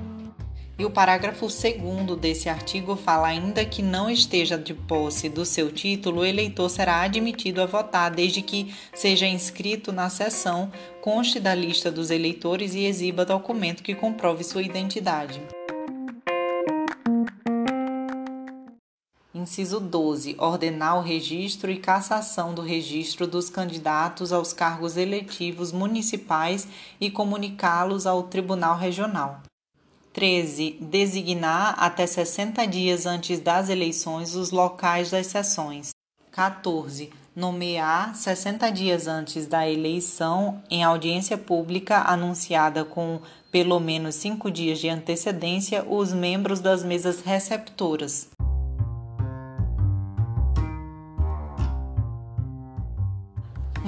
[0.77, 5.71] E o parágrafo 2 desse artigo fala ainda que não esteja de posse do seu
[5.71, 11.53] título, o eleitor será admitido a votar desde que seja inscrito na sessão, conste da
[11.53, 15.39] lista dos eleitores e exiba documento que comprove sua identidade.
[19.31, 20.35] Inciso 12.
[20.39, 26.67] Ordenar o registro e cassação do registro dos candidatos aos cargos eletivos municipais
[26.99, 29.43] e comunicá-los ao Tribunal Regional.
[30.13, 30.77] 13.
[30.79, 35.89] Designar até 60 dias antes das eleições os locais das sessões.
[36.31, 37.11] 14.
[37.35, 43.19] Nomear 60 dias antes da eleição, em audiência pública anunciada com
[43.51, 48.29] pelo menos cinco dias de antecedência, os membros das mesas receptoras.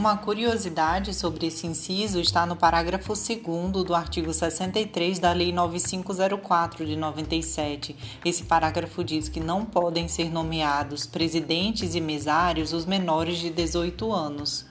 [0.06, 6.86] Uma curiosidade sobre esse inciso está no parágrafo 2 do artigo 63 da Lei 9504
[6.86, 7.96] de 97.
[8.24, 14.14] Esse parágrafo diz que não podem ser nomeados presidentes e mesários os menores de 18
[14.14, 14.68] anos.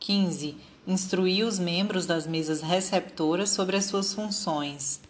[0.00, 0.54] 15.
[0.86, 5.00] Instruir os membros das mesas receptoras sobre as suas funções.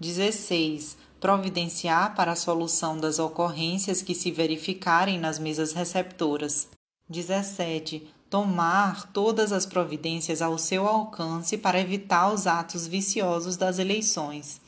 [0.00, 6.68] 16 providenciar para a solução das ocorrências que se verificarem nas mesas receptoras.
[7.08, 8.06] 17.
[8.30, 14.60] Tomar todas as providências ao seu alcance para evitar os atos viciosos das eleições.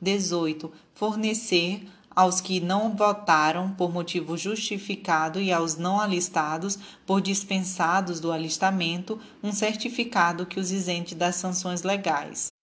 [0.00, 0.70] 18.
[0.94, 1.84] Fornecer
[2.14, 9.18] aos que não votaram por motivo justificado e aos não alistados por dispensados do alistamento
[9.42, 12.53] um certificado que os isente das sanções legais.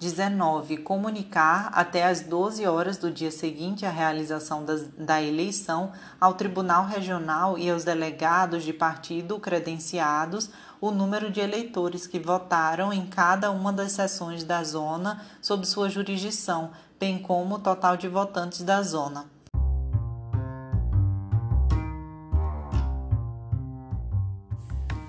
[0.00, 0.78] 19.
[0.78, 6.86] Comunicar até às 12 horas do dia seguinte à realização das, da eleição ao Tribunal
[6.86, 10.48] Regional e aos delegados de partido credenciados
[10.80, 15.90] o número de eleitores que votaram em cada uma das sessões da zona sob sua
[15.90, 19.26] jurisdição, bem como o total de votantes da zona.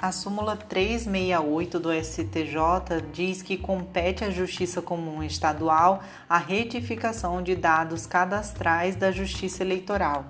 [0.01, 7.55] A súmula 368 do STJ diz que compete à Justiça Comum Estadual a retificação de
[7.55, 10.25] dados cadastrais da Justiça Eleitoral.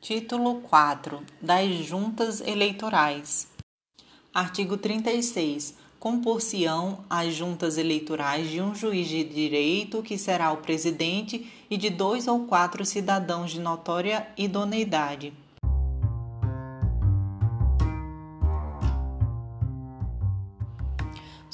[0.00, 3.48] Título 4 das Juntas Eleitorais.
[4.32, 11.52] Artigo 36 compor-se-ão as juntas eleitorais de um juiz de direito, que será o presidente,
[11.68, 15.32] e de dois ou quatro cidadãos de notória idoneidade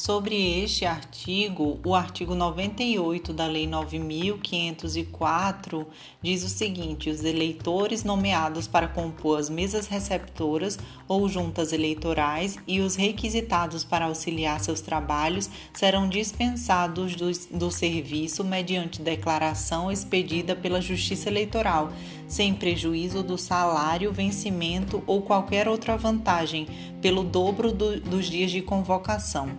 [0.03, 5.87] Sobre este artigo, o artigo 98 da Lei 9504
[6.21, 10.77] diz o seguinte: os eleitores nomeados para compor as mesas receptoras
[11.07, 18.43] ou juntas eleitorais e os requisitados para auxiliar seus trabalhos serão dispensados do, do serviço
[18.43, 21.93] mediante declaração expedida pela Justiça Eleitoral,
[22.33, 26.67] sem prejuízo do salário, vencimento ou qualquer outra vantagem,
[27.03, 29.51] pelo dobro do, dos dias de convocação.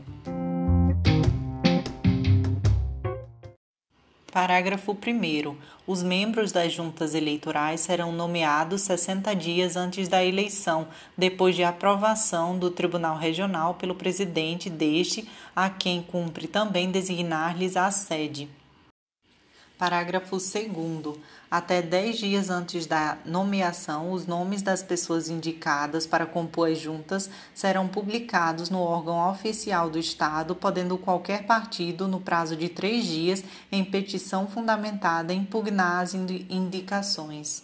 [4.32, 5.56] Parágrafo 1.
[5.86, 12.58] Os membros das juntas eleitorais serão nomeados 60 dias antes da eleição, depois de aprovação
[12.58, 18.50] do Tribunal Regional pelo presidente deste, a quem cumpre também designar-lhes a sede.
[19.78, 21.18] Parágrafo 2.
[21.54, 27.30] Até 10 dias antes da nomeação, os nomes das pessoas indicadas para compor as juntas
[27.54, 33.44] serão publicados no órgão oficial do Estado, podendo qualquer partido, no prazo de três dias,
[33.72, 37.62] em petição fundamentada, impugnar as indicações.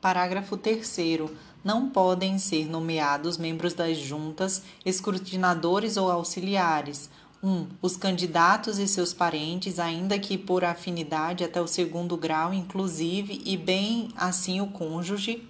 [0.00, 1.30] Parágrafo 3.
[1.62, 7.08] Não podem ser nomeados membros das juntas, escrutinadores ou auxiliares
[7.42, 7.48] 1.
[7.48, 13.42] Um, os candidatos e seus parentes, ainda que por afinidade até o segundo grau, inclusive,
[13.44, 15.46] e bem assim o cônjuge.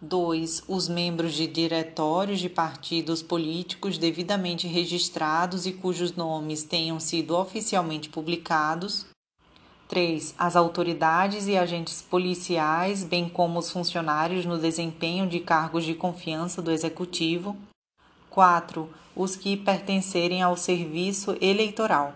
[0.00, 0.64] 2.
[0.66, 8.08] Os membros de diretórios de partidos políticos devidamente registrados e cujos nomes tenham sido oficialmente
[8.08, 9.06] publicados.
[9.86, 10.34] 3.
[10.36, 16.60] As autoridades e agentes policiais, bem como os funcionários no desempenho de cargos de confiança
[16.60, 17.56] do Executivo.
[18.32, 18.88] 4.
[19.14, 22.14] Os que pertencerem ao serviço eleitoral.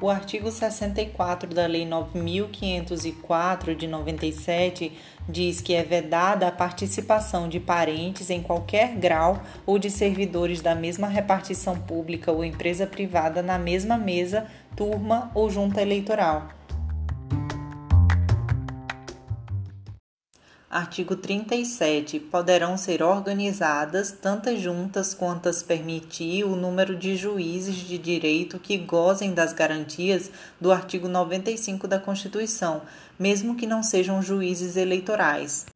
[0.00, 4.96] O artigo 64 da Lei 9504 de 97
[5.28, 10.74] diz que é vedada a participação de parentes em qualquer grau ou de servidores da
[10.74, 16.59] mesma repartição pública ou empresa privada na mesma mesa, turma ou junta eleitoral
[20.70, 22.20] Artigo 37.
[22.20, 29.34] Poderão ser organizadas tantas juntas quantas permitir o número de juízes de direito que gozem
[29.34, 32.82] das garantias do artigo 95 da Constituição,
[33.18, 35.66] mesmo que não sejam juízes eleitorais.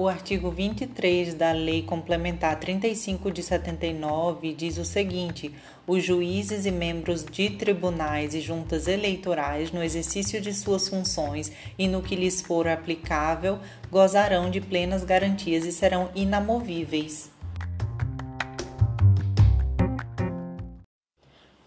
[0.00, 5.54] O artigo 23 da Lei Complementar 35 de 79 diz o seguinte:
[5.86, 11.86] os juízes e membros de tribunais e juntas eleitorais, no exercício de suas funções e
[11.86, 13.58] no que lhes for aplicável,
[13.90, 17.30] gozarão de plenas garantias e serão inamovíveis.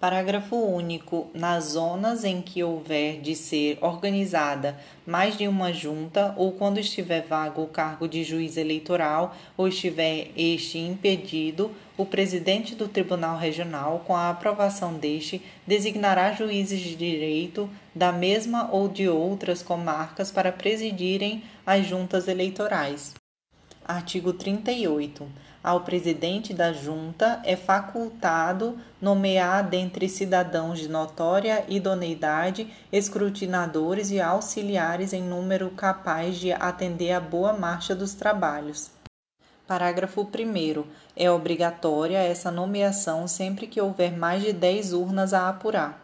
[0.04, 1.28] Parágrafo único.
[1.34, 4.78] Nas zonas em que houver de ser organizada
[5.08, 10.28] mais de uma junta, ou quando estiver vago o cargo de juiz eleitoral, ou estiver
[10.36, 17.70] este impedido, o presidente do Tribunal Regional, com a aprovação deste, designará juízes de direito
[17.96, 23.14] da mesma ou de outras comarcas para presidirem as juntas eleitorais.
[23.86, 25.26] Artigo 38
[25.64, 35.14] ao presidente da junta é facultado nomear dentre cidadãos de notória idoneidade escrutinadores e auxiliares
[35.14, 38.92] em número capaz de atender à boa marcha dos trabalhos.
[39.66, 40.84] Parágrafo 1.
[41.16, 46.03] É obrigatória essa nomeação sempre que houver mais de 10 urnas a apurar.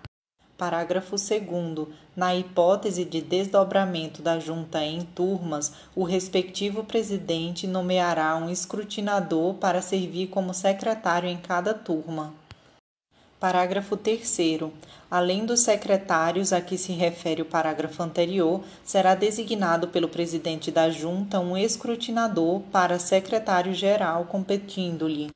[0.60, 1.88] Parágrafo 2.
[2.18, 9.82] Na hipótese de desdobramento da junta em turmas, o respectivo presidente nomeará um escrutinador para
[9.82, 12.34] servir como secretário em cada turma.
[13.40, 14.38] Parágrafo 3.
[15.10, 20.90] Além dos secretários a que se refere o parágrafo anterior, será designado pelo presidente da
[20.90, 25.30] junta um escrutinador para secretário-geral, competindo-lhe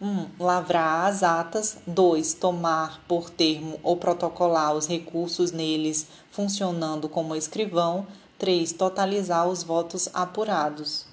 [0.00, 0.26] 1.
[0.38, 1.78] lavrar as atas.
[1.86, 2.34] 2.
[2.34, 8.06] Tomar por termo ou protocolar os recursos neles funcionando como escrivão.
[8.38, 8.72] 3.
[8.72, 11.05] Totalizar os votos apurados.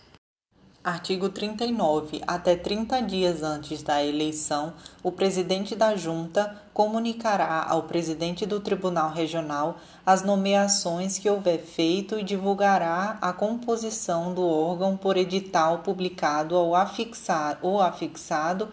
[0.84, 2.21] Artigo 39.
[2.27, 9.09] Até 30 dias antes da eleição, o presidente da Junta comunicará ao presidente do Tribunal
[9.09, 16.53] Regional as nomeações que houver feito e divulgará a composição do órgão por edital publicado
[16.53, 18.67] ou, afixar, ou afixado,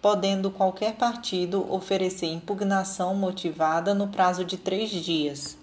[0.00, 5.58] podendo qualquer partido oferecer impugnação motivada no prazo de três dias.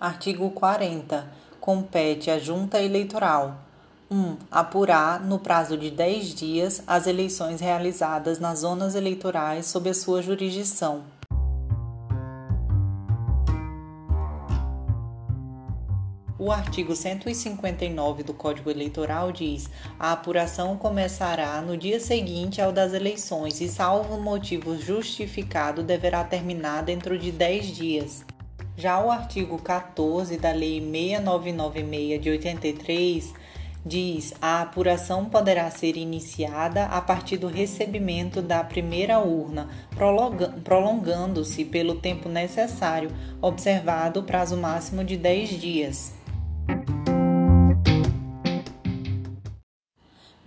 [0.00, 1.28] Artigo 40.
[1.60, 3.67] Compete à Junta Eleitoral
[4.10, 4.38] 1.
[4.50, 10.22] Apurar, no prazo de 10 dias, as eleições realizadas nas zonas eleitorais sob a sua
[10.22, 11.02] jurisdição.
[16.38, 22.94] O artigo 159 do Código Eleitoral diz: a apuração começará no dia seguinte ao das
[22.94, 28.24] eleições e, salvo motivo justificado, deverá terminar dentro de 10 dias.
[28.74, 33.34] Já o artigo 14 da Lei 6996 de 83
[33.84, 39.68] diz: a apuração poderá ser iniciada a partir do recebimento da primeira urna,
[40.64, 43.10] prolongando-se pelo tempo necessário,
[43.40, 46.18] observado o prazo máximo de 10 dias.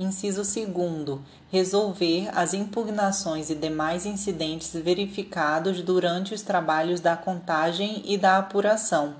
[0.01, 1.19] Inciso 2.
[1.51, 9.15] Resolver as impugnações e demais incidentes verificados durante os trabalhos da contagem e da apuração.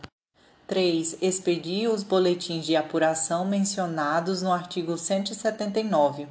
[0.71, 1.17] 3.
[1.21, 6.29] Expedir os boletins de apuração mencionados no artigo 179.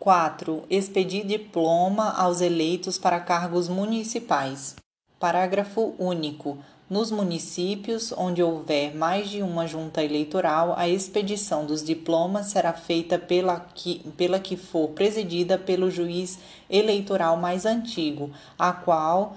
[0.00, 0.64] 4.
[0.70, 4.74] Expedir diploma aos eleitos para cargos municipais.
[5.20, 6.56] Parágrafo único.
[6.88, 13.18] Nos municípios onde houver mais de uma junta eleitoral, a expedição dos diplomas será feita
[13.18, 16.38] pela que, pela que for presidida pelo juiz
[16.70, 19.36] eleitoral mais antigo, a qual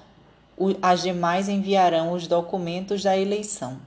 [0.82, 3.78] as demais enviarão os documentos da eleição.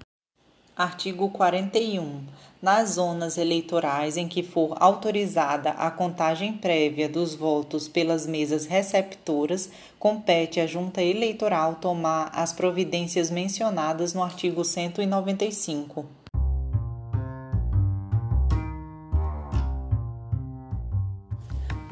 [0.79, 2.21] Artigo 41.
[2.63, 9.69] Nas zonas eleitorais em que for autorizada a contagem prévia dos votos pelas mesas receptoras,
[9.99, 16.07] compete à Junta Eleitoral tomar as providências mencionadas no artigo 195.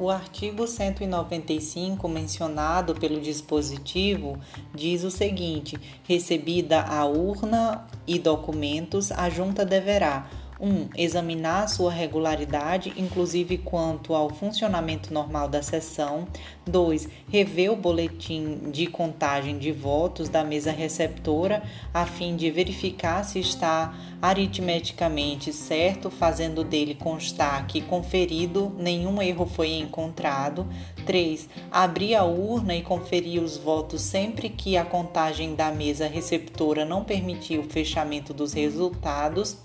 [0.06, 4.38] O artigo 195, mencionado pelo dispositivo,
[4.72, 10.30] diz o seguinte: recebida a urna e documentos, a junta deverá
[10.60, 10.68] 1.
[10.68, 16.26] Um, examinar sua regularidade, inclusive quanto ao funcionamento normal da sessão.
[16.66, 17.08] 2.
[17.28, 23.38] Rever o boletim de contagem de votos da mesa receptora, a fim de verificar se
[23.38, 30.66] está aritmeticamente certo, fazendo dele constar que conferido nenhum erro foi encontrado.
[31.04, 31.48] 3.
[31.70, 37.04] Abrir a urna e conferir os votos sempre que a contagem da mesa receptora não
[37.04, 39.56] permitir o fechamento dos resultados.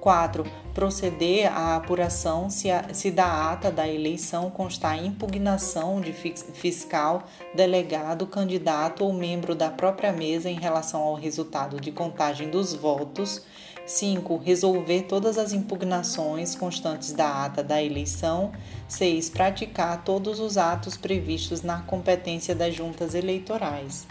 [0.00, 0.44] 4.
[0.74, 7.24] Proceder à apuração se, a, se da ata da eleição constar impugnação de fiscal,
[7.54, 13.42] delegado, candidato ou membro da própria mesa em relação ao resultado de contagem dos votos.
[13.86, 14.36] 5.
[14.36, 18.52] Resolver todas as impugnações constantes da ata da eleição.
[18.86, 19.30] 6.
[19.30, 24.06] Praticar todos os atos previstos na competência das juntas eleitorais.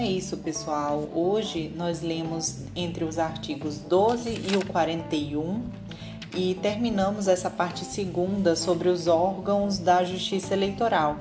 [0.00, 1.08] É isso, pessoal.
[1.14, 5.62] Hoje nós lemos entre os artigos 12 e o 41
[6.34, 11.16] e terminamos essa parte segunda sobre os órgãos da Justiça Eleitoral.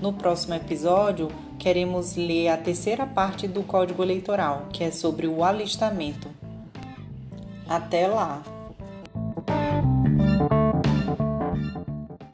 [0.00, 5.42] No próximo episódio, queremos ler a terceira parte do Código Eleitoral, que é sobre o
[5.42, 6.28] alistamento.
[7.68, 8.53] Até lá!